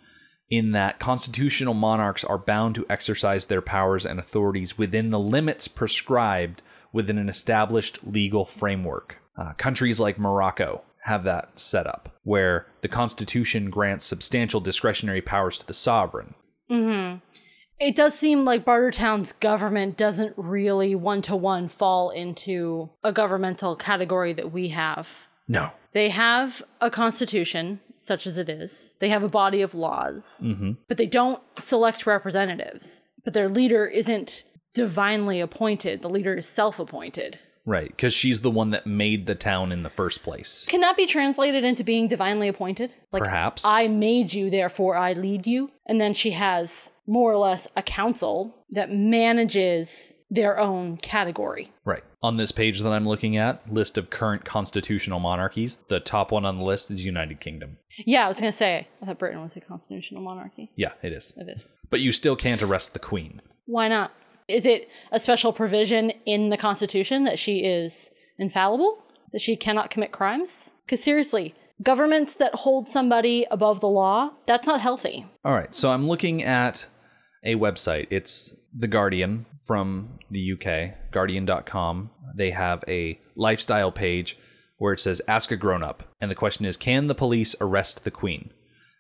in 0.51 0.73
that 0.73 0.99
constitutional 0.99 1.75
monarchs 1.75 2.25
are 2.25 2.39
bound 2.39 2.75
to 2.75 2.87
exercise 2.89 3.47
their 3.47 3.61
powers 3.61 4.07
and 4.07 4.19
authorities 4.19 4.79
within 4.79 5.11
the 5.11 5.19
limits 5.19 5.69
prescribed 5.69 6.63
within 6.93 7.19
an 7.19 7.29
established 7.29 7.99
legal 8.07 8.45
framework. 8.45 9.19
Uh, 9.37 9.53
countries 9.55 10.01
like 10.01 10.19
Morocco 10.19 10.83
have 11.05 11.23
that 11.25 11.59
set 11.59 11.87
up, 11.87 12.09
where 12.23 12.67
the 12.81 12.89
constitution 12.89 13.71
grants 13.71 14.05
substantial 14.05 14.61
discretionary 14.61 15.23
powers 15.23 15.59
to 15.59 15.67
the 15.67 15.75
sovereign. 15.75 16.35
Mm-hmm. 16.71 17.19
It 17.81 17.95
does 17.95 18.19
seem 18.19 18.45
like 18.45 18.65
Bartertown's 18.65 19.33
government 19.33 19.97
doesn't 19.97 20.35
really 20.37 20.95
one 20.95 21.23
to 21.23 21.37
one 21.37 21.69
fall 21.69 22.11
into 22.11 22.91
a 23.05 23.13
governmental 23.13 23.77
category 23.77 24.33
that 24.33 24.51
we 24.51 24.69
have. 24.69 25.29
No. 25.47 25.71
They 25.93 26.09
have 26.09 26.63
a 26.81 26.91
constitution, 26.91 27.81
such 28.01 28.27
as 28.27 28.39
it 28.39 28.49
is. 28.49 28.97
They 29.01 29.09
have 29.09 29.23
a 29.23 29.29
body 29.29 29.63
of 29.63 29.75
laws, 29.75 30.43
mm-hmm. 30.45 30.73
but 30.87 30.97
they 30.97 31.07
don't 31.07 31.43
select 31.59 32.07
representatives. 32.07 33.13
But 33.25 33.35
their 33.35 33.49
leader 33.49 33.87
isn't 33.87 34.45
divinely 34.73 35.41
appointed, 35.41 36.03
the 36.03 36.09
leader 36.09 36.35
is 36.35 36.47
self 36.47 36.79
appointed. 36.79 37.39
Right, 37.69 37.89
because 37.89 38.15
she's 38.15 38.41
the 38.41 38.51
one 38.51 38.71
that 38.71 38.87
made 38.87 39.27
the 39.27 39.35
town 39.35 39.73
in 39.73 39.83
the 39.83 39.91
first 39.91 40.23
place. 40.23 40.65
Can 40.71 40.81
that 40.81 40.97
be 40.97 41.05
translated 41.05 41.65
into 41.65 41.85
being 41.85 42.09
divinely 42.09 42.49
appointed? 42.49 42.95
Like, 43.13 43.25
Perhaps. 43.25 43.63
I 43.67 43.89
made 43.89 44.33
you, 44.33 44.49
therefore 44.49 44.97
I 44.97 45.13
lead 45.13 45.47
you. 45.47 45.71
And 45.85 46.01
then 46.01 46.15
she 46.15 46.31
has 46.31 46.93
more 47.07 47.31
or 47.31 47.37
less 47.37 47.69
a 47.77 47.83
council 47.83 48.65
that 48.71 48.91
manages 48.91 50.17
their 50.31 50.59
own 50.59 50.97
category. 50.99 51.73
Right. 51.85 52.03
On 52.23 52.37
this 52.37 52.53
page 52.53 52.81
that 52.81 52.93
I'm 52.93 53.09
looking 53.09 53.37
at, 53.37 53.73
list 53.73 53.97
of 53.97 54.11
current 54.11 54.45
constitutional 54.45 55.21
monarchies, 55.21 55.77
the 55.89 56.01
top 56.01 56.33
one 56.33 56.45
on 56.45 56.59
the 56.59 56.65
list 56.65 56.91
is 56.91 57.05
United 57.05 57.41
Kingdom. 57.41 57.79
Yeah, 58.05 58.27
I 58.27 58.29
was 58.29 58.39
going 58.41 58.53
to 58.53 58.57
say, 58.57 58.89
I 59.01 59.07
thought 59.07 59.19
Britain 59.19 59.41
was 59.41 59.57
a 59.57 59.61
constitutional 59.61 60.23
monarchy. 60.23 60.71
Yeah, 60.77 60.93
it 61.03 61.13
is. 61.13 61.33
It 61.37 61.49
is. 61.49 61.71
But 61.91 62.01
you 62.01 62.13
still 62.13 62.37
can't 62.37 62.63
arrest 62.63 62.93
the 62.93 62.99
queen. 62.99 63.41
Why 63.67 63.89
not? 63.89 64.13
Is 64.49 64.67
it 64.67 64.89
a 65.13 65.21
special 65.21 65.53
provision 65.53 66.11
in 66.25 66.49
the 66.49 66.57
Constitution 66.57 67.25
that 67.25 67.39
she 67.39 67.65
is 67.65 68.11
infallible? 68.39 69.03
That 69.33 69.41
she 69.43 69.57
cannot 69.57 69.91
commit 69.91 70.11
crimes? 70.11 70.73
Because 70.87 71.03
seriously, 71.03 71.55
governments 71.83 72.35
that 72.35 72.55
hold 72.55 72.89
somebody 72.89 73.47
above 73.51 73.81
the 73.81 73.89
law, 73.89 74.31
that's 74.47 74.67
not 74.67 74.81
healthy. 74.81 75.27
All 75.45 75.53
right, 75.53 75.75
so 75.75 75.91
I'm 75.91 76.09
looking 76.09 76.43
at 76.43 76.87
a 77.45 77.57
website. 77.57 78.07
It's 78.11 78.55
The 78.75 78.89
Guardian 78.89 79.45
from 79.69 80.19
the 80.31 80.55
UK, 80.55 81.13
guardian.com. 81.13 82.11
They 82.35 82.53
have 82.53 82.83
a 82.89 83.21
lifestyle 83.37 83.93
page 83.93 84.39
where 84.79 84.95
it 84.95 85.01
says 85.01 85.21
ask 85.29 85.51
a 85.51 85.57
grown 85.57 85.83
up 85.83 86.05
and 86.21 86.31
the 86.31 86.35
question 86.35 86.65
is 86.65 86.79
can 86.79 87.07
the 87.07 87.15
police 87.15 87.55
arrest 87.61 88.03
the 88.03 88.11
queen? 88.11 88.51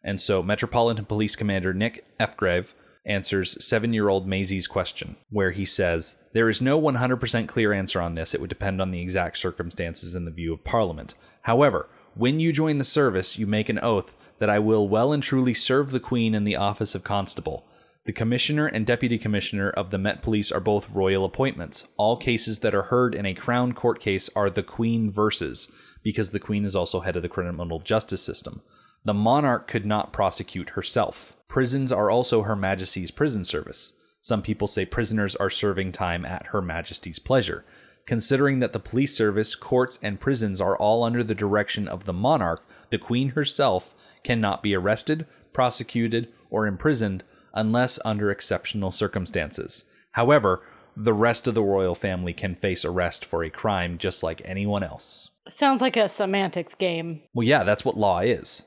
And 0.04 0.20
so 0.20 0.42
Metropolitan 0.42 1.06
Police 1.06 1.36
Commander 1.36 1.72
Nick 1.72 2.04
Ephgrave 2.20 2.74
answers 3.06 3.56
7-year-old 3.56 4.28
Maisie's 4.28 4.66
question 4.66 5.16
where 5.30 5.52
he 5.52 5.64
says 5.64 6.16
there 6.34 6.50
is 6.50 6.60
no 6.60 6.78
100% 6.78 7.48
clear 7.48 7.72
answer 7.72 8.02
on 8.02 8.14
this. 8.14 8.34
It 8.34 8.40
would 8.42 8.50
depend 8.50 8.82
on 8.82 8.90
the 8.90 9.00
exact 9.00 9.38
circumstances 9.38 10.14
and 10.14 10.26
the 10.26 10.30
view 10.30 10.52
of 10.52 10.64
Parliament. 10.64 11.14
However, 11.42 11.88
when 12.14 12.40
you 12.40 12.52
join 12.52 12.76
the 12.76 12.84
service, 12.84 13.38
you 13.38 13.46
make 13.46 13.70
an 13.70 13.78
oath 13.78 14.14
that 14.38 14.50
I 14.50 14.58
will 14.58 14.86
well 14.86 15.14
and 15.14 15.22
truly 15.22 15.54
serve 15.54 15.92
the 15.92 16.00
Queen 16.00 16.34
in 16.34 16.44
the 16.44 16.56
office 16.56 16.94
of 16.94 17.04
constable. 17.04 17.64
The 18.04 18.12
commissioner 18.12 18.66
and 18.66 18.86
deputy 18.86 19.18
commissioner 19.18 19.68
of 19.68 19.90
the 19.90 19.98
Met 19.98 20.22
Police 20.22 20.50
are 20.50 20.60
both 20.60 20.94
royal 20.94 21.24
appointments. 21.24 21.86
All 21.96 22.16
cases 22.16 22.60
that 22.60 22.74
are 22.74 22.84
heard 22.84 23.14
in 23.14 23.26
a 23.26 23.34
crown 23.34 23.72
court 23.72 24.00
case 24.00 24.30
are 24.34 24.48
the 24.48 24.62
Queen 24.62 25.10
versus, 25.10 25.70
because 26.02 26.30
the 26.30 26.40
Queen 26.40 26.64
is 26.64 26.74
also 26.74 27.00
head 27.00 27.16
of 27.16 27.22
the 27.22 27.28
criminal 27.28 27.80
justice 27.80 28.22
system. 28.22 28.62
The 29.04 29.14
monarch 29.14 29.68
could 29.68 29.84
not 29.84 30.12
prosecute 30.12 30.70
herself. 30.70 31.36
Prisons 31.48 31.92
are 31.92 32.10
also 32.10 32.42
Her 32.42 32.56
Majesty's 32.56 33.10
prison 33.10 33.44
service. 33.44 33.92
Some 34.20 34.42
people 34.42 34.66
say 34.66 34.84
prisoners 34.84 35.36
are 35.36 35.50
serving 35.50 35.92
time 35.92 36.24
at 36.24 36.46
Her 36.46 36.62
Majesty's 36.62 37.18
pleasure. 37.18 37.64
Considering 38.06 38.58
that 38.60 38.72
the 38.72 38.80
police 38.80 39.14
service, 39.14 39.54
courts, 39.54 39.98
and 40.02 40.18
prisons 40.18 40.62
are 40.62 40.76
all 40.76 41.04
under 41.04 41.22
the 41.22 41.34
direction 41.34 41.86
of 41.86 42.04
the 42.04 42.12
monarch, 42.12 42.66
the 42.88 42.98
Queen 42.98 43.30
herself 43.30 43.94
cannot 44.24 44.62
be 44.62 44.74
arrested, 44.74 45.26
prosecuted, 45.52 46.32
or 46.48 46.66
imprisoned 46.66 47.22
unless 47.54 47.98
under 48.04 48.30
exceptional 48.30 48.90
circumstances. 48.90 49.84
However, 50.12 50.62
the 50.96 51.12
rest 51.12 51.46
of 51.46 51.54
the 51.54 51.62
royal 51.62 51.94
family 51.94 52.32
can 52.32 52.56
face 52.56 52.84
arrest 52.84 53.24
for 53.24 53.44
a 53.44 53.50
crime 53.50 53.98
just 53.98 54.22
like 54.22 54.42
anyone 54.44 54.82
else. 54.82 55.30
Sounds 55.48 55.80
like 55.80 55.96
a 55.96 56.08
semantics 56.08 56.74
game. 56.74 57.22
Well, 57.32 57.46
yeah, 57.46 57.62
that's 57.62 57.84
what 57.84 57.96
law 57.96 58.18
is. 58.18 58.66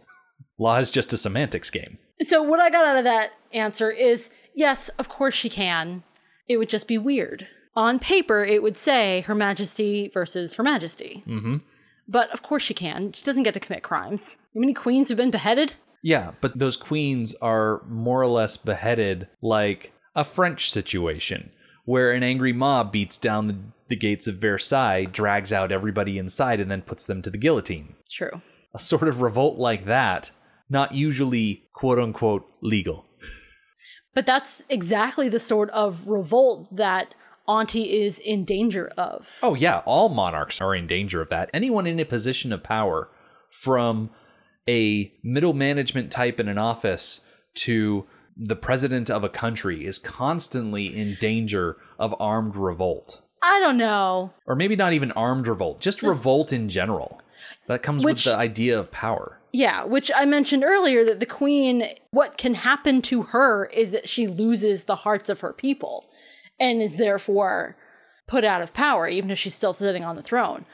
Law 0.57 0.77
is 0.77 0.91
just 0.91 1.11
a 1.13 1.17
semantics 1.17 1.69
game. 1.69 1.97
So, 2.21 2.41
what 2.41 2.59
I 2.59 2.69
got 2.69 2.85
out 2.85 2.97
of 2.97 3.03
that 3.03 3.31
answer 3.51 3.91
is 3.91 4.29
yes, 4.53 4.89
of 4.97 5.09
course 5.09 5.33
she 5.33 5.49
can. 5.49 6.03
It 6.47 6.57
would 6.57 6.69
just 6.69 6.87
be 6.87 6.97
weird. 6.97 7.47
On 7.75 7.99
paper, 7.99 8.43
it 8.43 8.61
would 8.61 8.77
say 8.77 9.21
Her 9.21 9.35
Majesty 9.35 10.09
versus 10.13 10.55
Her 10.55 10.63
Majesty. 10.63 11.23
Mm-hmm. 11.27 11.57
But 12.07 12.29
of 12.31 12.41
course 12.41 12.63
she 12.63 12.73
can. 12.73 13.11
She 13.13 13.23
doesn't 13.23 13.43
get 13.43 13.53
to 13.53 13.59
commit 13.59 13.83
crimes. 13.83 14.37
How 14.53 14.59
many 14.59 14.73
queens 14.73 15.09
have 15.09 15.17
been 15.17 15.31
beheaded? 15.31 15.73
Yeah, 16.01 16.31
but 16.41 16.57
those 16.57 16.77
queens 16.77 17.35
are 17.41 17.83
more 17.87 18.21
or 18.21 18.27
less 18.27 18.57
beheaded 18.57 19.27
like 19.41 19.93
a 20.15 20.23
French 20.23 20.71
situation, 20.71 21.51
where 21.85 22.11
an 22.11 22.23
angry 22.23 22.53
mob 22.53 22.91
beats 22.91 23.17
down 23.17 23.47
the, 23.47 23.57
the 23.87 23.95
gates 23.95 24.27
of 24.27 24.35
Versailles, 24.35 25.05
drags 25.05 25.53
out 25.53 25.71
everybody 25.71 26.17
inside, 26.17 26.59
and 26.59 26.71
then 26.71 26.81
puts 26.81 27.05
them 27.05 27.21
to 27.21 27.29
the 27.29 27.37
guillotine. 27.37 27.95
True. 28.09 28.41
A 28.73 28.79
sort 28.79 29.07
of 29.07 29.21
revolt 29.21 29.57
like 29.57 29.85
that, 29.85 30.31
not 30.69 30.93
usually 30.93 31.63
quote 31.73 31.99
unquote 31.99 32.45
legal. 32.61 33.05
But 34.13 34.25
that's 34.25 34.63
exactly 34.69 35.29
the 35.29 35.39
sort 35.39 35.69
of 35.69 36.07
revolt 36.07 36.75
that 36.75 37.13
Auntie 37.47 38.01
is 38.01 38.19
in 38.19 38.45
danger 38.45 38.91
of. 38.97 39.39
Oh, 39.41 39.55
yeah, 39.55 39.81
all 39.85 40.09
monarchs 40.09 40.61
are 40.61 40.75
in 40.75 40.87
danger 40.87 41.21
of 41.21 41.29
that. 41.29 41.49
Anyone 41.53 41.87
in 41.87 41.99
a 41.99 42.05
position 42.05 42.51
of 42.51 42.63
power, 42.63 43.09
from 43.51 44.09
a 44.67 45.13
middle 45.23 45.53
management 45.53 46.11
type 46.11 46.39
in 46.39 46.47
an 46.47 46.57
office 46.57 47.21
to 47.55 48.05
the 48.37 48.55
president 48.55 49.09
of 49.09 49.23
a 49.23 49.29
country, 49.29 49.85
is 49.85 49.99
constantly 49.99 50.85
in 50.95 51.17
danger 51.19 51.77
of 51.99 52.15
armed 52.19 52.55
revolt. 52.55 53.21
I 53.43 53.59
don't 53.59 53.77
know. 53.77 54.33
Or 54.45 54.55
maybe 54.55 54.75
not 54.75 54.93
even 54.93 55.11
armed 55.13 55.47
revolt, 55.47 55.81
just 55.81 56.01
revolt 56.01 56.53
in 56.53 56.69
general. 56.69 57.21
That 57.67 57.83
comes 57.83 58.05
Which- 58.05 58.25
with 58.25 58.33
the 58.33 58.35
idea 58.35 58.79
of 58.79 58.91
power. 58.91 59.39
Yeah, 59.53 59.83
which 59.83 60.09
I 60.15 60.23
mentioned 60.23 60.63
earlier 60.63 61.03
that 61.03 61.19
the 61.19 61.25
queen, 61.25 61.85
what 62.11 62.37
can 62.37 62.53
happen 62.53 63.01
to 63.03 63.23
her 63.23 63.65
is 63.65 63.91
that 63.91 64.07
she 64.07 64.25
loses 64.25 64.85
the 64.85 64.97
hearts 64.97 65.29
of 65.29 65.41
her 65.41 65.51
people 65.51 66.09
and 66.57 66.81
is 66.81 66.95
therefore 66.95 67.75
put 68.27 68.45
out 68.45 68.61
of 68.61 68.73
power, 68.73 69.07
even 69.09 69.29
if 69.29 69.37
she's 69.37 69.55
still 69.55 69.73
sitting 69.73 70.05
on 70.05 70.15
the 70.15 70.21
throne. 70.21 70.65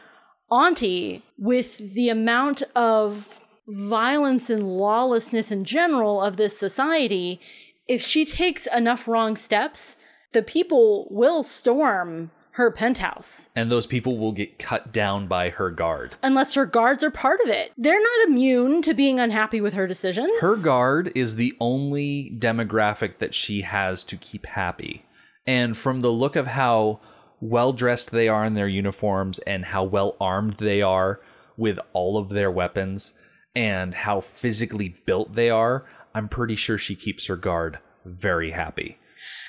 Auntie, 0.51 1.23
with 1.39 1.77
the 1.95 2.09
amount 2.09 2.61
of 2.75 3.39
violence 3.68 4.49
and 4.49 4.78
lawlessness 4.78 5.51
in 5.51 5.65
general 5.65 6.22
of 6.22 6.38
this 6.38 6.57
society, 6.57 7.39
if 7.88 8.01
she 8.01 8.26
takes 8.26 8.68
enough 8.68 9.07
wrong 9.07 9.36
steps, 9.36 9.97
the 10.34 10.41
people 10.41 11.07
will 11.09 11.43
storm 11.43 12.32
her 12.51 12.72
penthouse 12.72 13.51
And 13.55 13.72
those 13.72 13.86
people 13.86 14.18
will 14.18 14.32
get 14.32 14.57
cut 14.57 14.91
down 14.91 15.28
by 15.28 15.49
her 15.51 15.70
guard. 15.70 16.15
unless 16.24 16.55
her 16.55 16.65
guards 16.65 17.03
are 17.03 17.11
part 17.11 17.39
of 17.41 17.49
it. 17.49 17.72
They're 17.78 18.01
not 18.01 18.28
immune 18.28 18.82
to 18.82 18.95
being 18.95 19.20
unhappy 19.20 19.61
with 19.61 19.76
her 19.76 19.86
decisions. 19.86 20.32
Her 20.41 20.57
guard 20.57 21.11
is 21.13 21.36
the 21.36 21.55
only 21.59 22.36
demographic 22.36 23.20
that 23.20 23.36
she 23.36 23.61
has 23.61 24.03
to 24.05 24.18
keep 24.18 24.47
happy. 24.47 25.05
And 25.45 25.78
from 25.78 26.01
the 26.01 26.09
look 26.09 26.36
of 26.36 26.47
how 26.47 26.99
well 27.39 27.74
dressed 27.74 28.09
they 28.09 28.28
are 28.28 28.43
in 28.43 28.55
their 28.55 28.68
uniforms 28.68 29.38
and 29.39 29.65
how 29.65 29.84
well 29.84 30.18
armed 30.20 30.53
they 30.55 30.82
are 30.82 31.22
with 31.57 31.78
all 31.93 32.18
of 32.18 32.30
their 32.30 32.49
weapons 32.49 33.13
and 33.58 33.95
how 33.95 34.22
physically 34.22 34.89
built 35.08 35.34
they 35.34 35.49
are, 35.49 35.84
I'm 36.14 36.30
pretty 36.30 36.55
sure 36.55 36.78
she 36.78 36.93
keeps 36.93 37.26
her 37.26 37.36
guard 37.36 37.80
very 38.05 38.51
happy. 38.51 38.99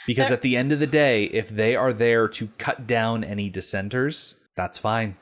Because 0.07 0.31
at 0.31 0.41
the 0.41 0.57
end 0.57 0.73
of 0.73 0.81
the 0.81 0.87
day, 0.87 1.25
if 1.25 1.51
they 1.51 1.77
are 1.77 1.93
there 1.93 2.27
to 2.29 2.49
cut 2.57 2.87
down 2.87 3.23
any 3.23 3.51
dissenters, 3.51 4.41
that's 4.57 4.79
fine. 4.79 5.19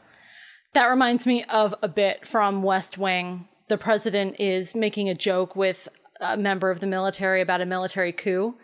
That 0.73 0.87
reminds 0.87 1.27
me 1.27 1.43
of 1.45 1.75
a 1.83 1.89
bit 1.89 2.29
from 2.29 2.63
West 2.63 2.97
Wing. 2.97 3.49
The 3.67 3.77
president 3.77 4.39
is 4.39 4.77
making 4.77 5.09
a 5.09 5.15
joke 5.17 5.57
with 5.57 5.89
a 6.21 6.37
member 6.37 6.71
of 6.71 6.79
the 6.79 6.87
military 6.87 7.41
about 7.41 7.61
a 7.61 7.67
military 7.67 8.13
coup, 8.13 8.55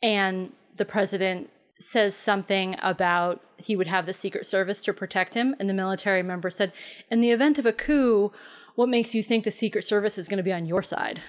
and 0.00 0.52
the 0.76 0.84
president 0.84 1.50
says 1.80 2.14
something 2.14 2.76
about 2.80 3.42
he 3.56 3.74
would 3.74 3.88
have 3.88 4.06
the 4.06 4.12
Secret 4.12 4.46
Service 4.46 4.82
to 4.82 4.92
protect 4.92 5.34
him, 5.34 5.56
and 5.58 5.68
the 5.68 5.74
military 5.74 6.22
member 6.22 6.48
said, 6.48 6.72
"In 7.10 7.20
the 7.20 7.32
event 7.32 7.58
of 7.58 7.66
a 7.66 7.72
coup, 7.72 8.32
what 8.78 8.88
makes 8.88 9.12
you 9.14 9.22
think 9.24 9.42
the 9.42 9.50
Secret 9.50 9.82
Service 9.82 10.16
is 10.18 10.28
going 10.28 10.36
to 10.38 10.42
be 10.44 10.52
on 10.52 10.66
your 10.66 10.82
side?" 10.82 11.20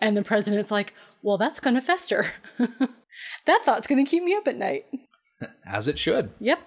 And 0.00 0.16
the 0.16 0.22
president's 0.24 0.70
like, 0.70 0.94
"Well, 1.22 1.36
that's 1.38 1.60
going 1.60 1.74
to 1.74 1.82
fester. 1.82 2.32
that 2.58 3.60
thought's 3.64 3.86
going 3.86 4.02
to 4.04 4.10
keep 4.10 4.22
me 4.22 4.34
up 4.34 4.48
at 4.48 4.56
night." 4.56 4.86
As 5.66 5.86
it 5.86 5.98
should. 5.98 6.30
Yep. 6.40 6.60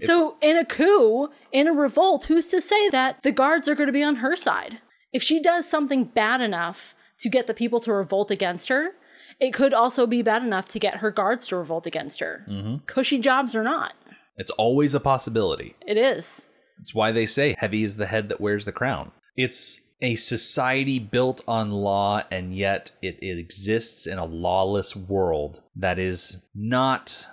So 0.00 0.36
in 0.40 0.56
a 0.56 0.64
coup, 0.64 1.28
in 1.52 1.68
a 1.68 1.72
revolt, 1.72 2.24
who's 2.24 2.48
to 2.48 2.60
say 2.60 2.88
that 2.90 3.22
the 3.22 3.30
guards 3.30 3.68
are 3.68 3.74
going 3.74 3.86
to 3.86 3.92
be 3.92 4.02
on 4.02 4.16
her 4.16 4.34
side? 4.36 4.80
If 5.12 5.22
she 5.22 5.40
does 5.40 5.68
something 5.68 6.04
bad 6.04 6.40
enough 6.40 6.94
to 7.20 7.28
get 7.28 7.46
the 7.46 7.54
people 7.54 7.78
to 7.80 7.92
revolt 7.92 8.30
against 8.30 8.68
her, 8.68 8.92
it 9.38 9.52
could 9.52 9.72
also 9.74 10.06
be 10.06 10.22
bad 10.22 10.42
enough 10.42 10.66
to 10.68 10.78
get 10.78 10.96
her 10.96 11.10
guards 11.10 11.46
to 11.48 11.56
revolt 11.56 11.86
against 11.86 12.20
her. 12.20 12.44
Mm-hmm. 12.48 12.84
Cushy 12.86 13.18
jobs 13.18 13.54
or 13.54 13.62
not, 13.62 13.92
It's 14.36 14.50
always 14.52 14.94
a 14.94 15.00
possibility. 15.00 15.76
it 15.86 15.96
is. 15.98 16.48
It's 16.80 16.94
why 16.94 17.12
they 17.12 17.26
say 17.26 17.54
heavy 17.58 17.84
is 17.84 17.96
the 17.96 18.06
head 18.06 18.28
that 18.30 18.40
wears 18.40 18.64
the 18.64 18.72
crown. 18.72 19.12
It's 19.36 19.82
a 20.00 20.16
society 20.16 20.98
built 20.98 21.42
on 21.46 21.70
law, 21.70 22.22
and 22.30 22.54
yet 22.54 22.90
it, 23.00 23.18
it 23.22 23.38
exists 23.38 24.06
in 24.06 24.18
a 24.18 24.24
lawless 24.24 24.96
world 24.96 25.62
that 25.76 25.98
is 25.98 26.38
not 26.54 27.26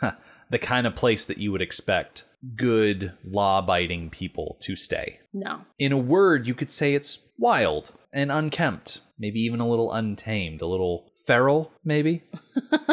the 0.50 0.58
kind 0.58 0.86
of 0.86 0.96
place 0.96 1.24
that 1.26 1.38
you 1.38 1.52
would 1.52 1.62
expect 1.62 2.24
good 2.54 3.12
law 3.24 3.58
abiding 3.58 4.10
people 4.10 4.56
to 4.60 4.76
stay. 4.76 5.20
No. 5.32 5.62
In 5.78 5.92
a 5.92 5.98
word, 5.98 6.46
you 6.46 6.54
could 6.54 6.70
say 6.70 6.94
it's 6.94 7.20
wild 7.38 7.92
and 8.12 8.32
unkempt, 8.32 9.00
maybe 9.18 9.40
even 9.40 9.60
a 9.60 9.68
little 9.68 9.92
untamed, 9.92 10.62
a 10.62 10.66
little 10.66 11.12
feral, 11.26 11.72
maybe. 11.84 12.22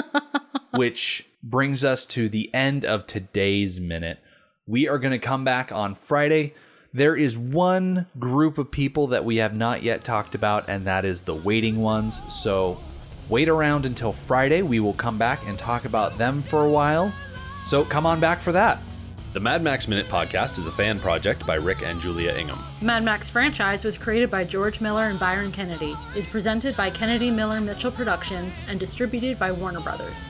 Which 0.72 1.28
brings 1.41 1.86
us 1.86 2.06
to 2.08 2.30
the 2.30 2.54
end 2.54 2.84
of 2.84 3.06
today's 3.06 3.80
minute. 3.80 4.20
We 4.66 4.88
are 4.88 4.97
going 4.97 5.12
to 5.12 5.20
come 5.20 5.43
back 5.43 5.72
on 5.72 5.95
Friday. 5.95 6.54
There 6.95 7.15
is 7.15 7.35
one 7.35 8.05
group 8.19 8.59
of 8.59 8.69
people 8.69 9.07
that 9.07 9.25
we 9.25 9.37
have 9.37 9.55
not 9.55 9.81
yet 9.81 10.03
talked 10.03 10.35
about, 10.35 10.69
and 10.69 10.85
that 10.85 11.05
is 11.05 11.21
the 11.21 11.33
waiting 11.33 11.81
ones. 11.81 12.21
So 12.31 12.77
wait 13.29 13.49
around 13.49 13.87
until 13.87 14.11
Friday. 14.11 14.61
We 14.61 14.79
will 14.79 14.93
come 14.93 15.17
back 15.17 15.39
and 15.47 15.57
talk 15.57 15.85
about 15.85 16.19
them 16.19 16.43
for 16.43 16.63
a 16.63 16.69
while. 16.69 17.11
So 17.65 17.83
come 17.83 18.05
on 18.05 18.19
back 18.19 18.43
for 18.43 18.51
that. 18.51 18.79
The 19.33 19.39
Mad 19.39 19.63
Max 19.63 19.87
Minute 19.87 20.07
podcast 20.07 20.59
is 20.59 20.67
a 20.67 20.71
fan 20.71 20.99
project 20.99 21.47
by 21.47 21.55
Rick 21.55 21.81
and 21.81 21.99
Julia 21.99 22.31
Ingham. 22.33 22.63
Mad 22.79 23.03
Max 23.03 23.27
franchise 23.27 23.83
was 23.83 23.97
created 23.97 24.29
by 24.29 24.43
George 24.43 24.79
Miller 24.79 25.05
and 25.05 25.19
Byron 25.19 25.51
Kennedy, 25.51 25.95
is 26.15 26.27
presented 26.27 26.77
by 26.77 26.91
Kennedy 26.91 27.31
Miller 27.31 27.59
Mitchell 27.59 27.91
Productions, 27.91 28.61
and 28.67 28.79
distributed 28.79 29.39
by 29.39 29.51
Warner 29.51 29.79
Brothers. 29.79 30.29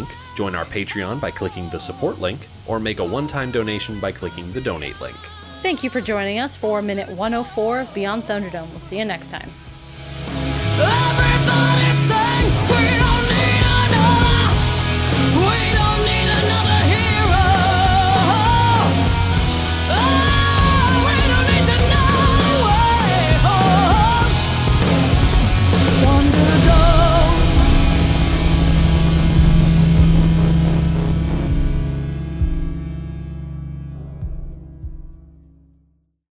link, 0.01 0.17
join 0.35 0.55
our 0.55 0.65
Patreon 0.65 1.19
by 1.21 1.31
clicking 1.31 1.69
the 1.69 1.79
support 1.79 2.19
link, 2.19 2.47
or 2.67 2.79
make 2.79 2.99
a 2.99 3.05
one 3.05 3.27
time 3.27 3.51
donation 3.51 3.99
by 3.99 4.11
clicking 4.11 4.51
the 4.51 4.61
donate 4.61 4.99
link. 4.99 5.17
Thank 5.61 5.83
you 5.83 5.89
for 5.89 6.01
joining 6.01 6.39
us 6.39 6.55
for 6.55 6.81
minute 6.81 7.09
104 7.09 7.81
of 7.81 7.93
Beyond 7.93 8.23
Thunderdome. 8.23 8.69
We'll 8.71 8.79
see 8.79 8.97
you 8.97 9.05
next 9.05 9.29
time. 9.29 9.51
Everybody 10.79 11.90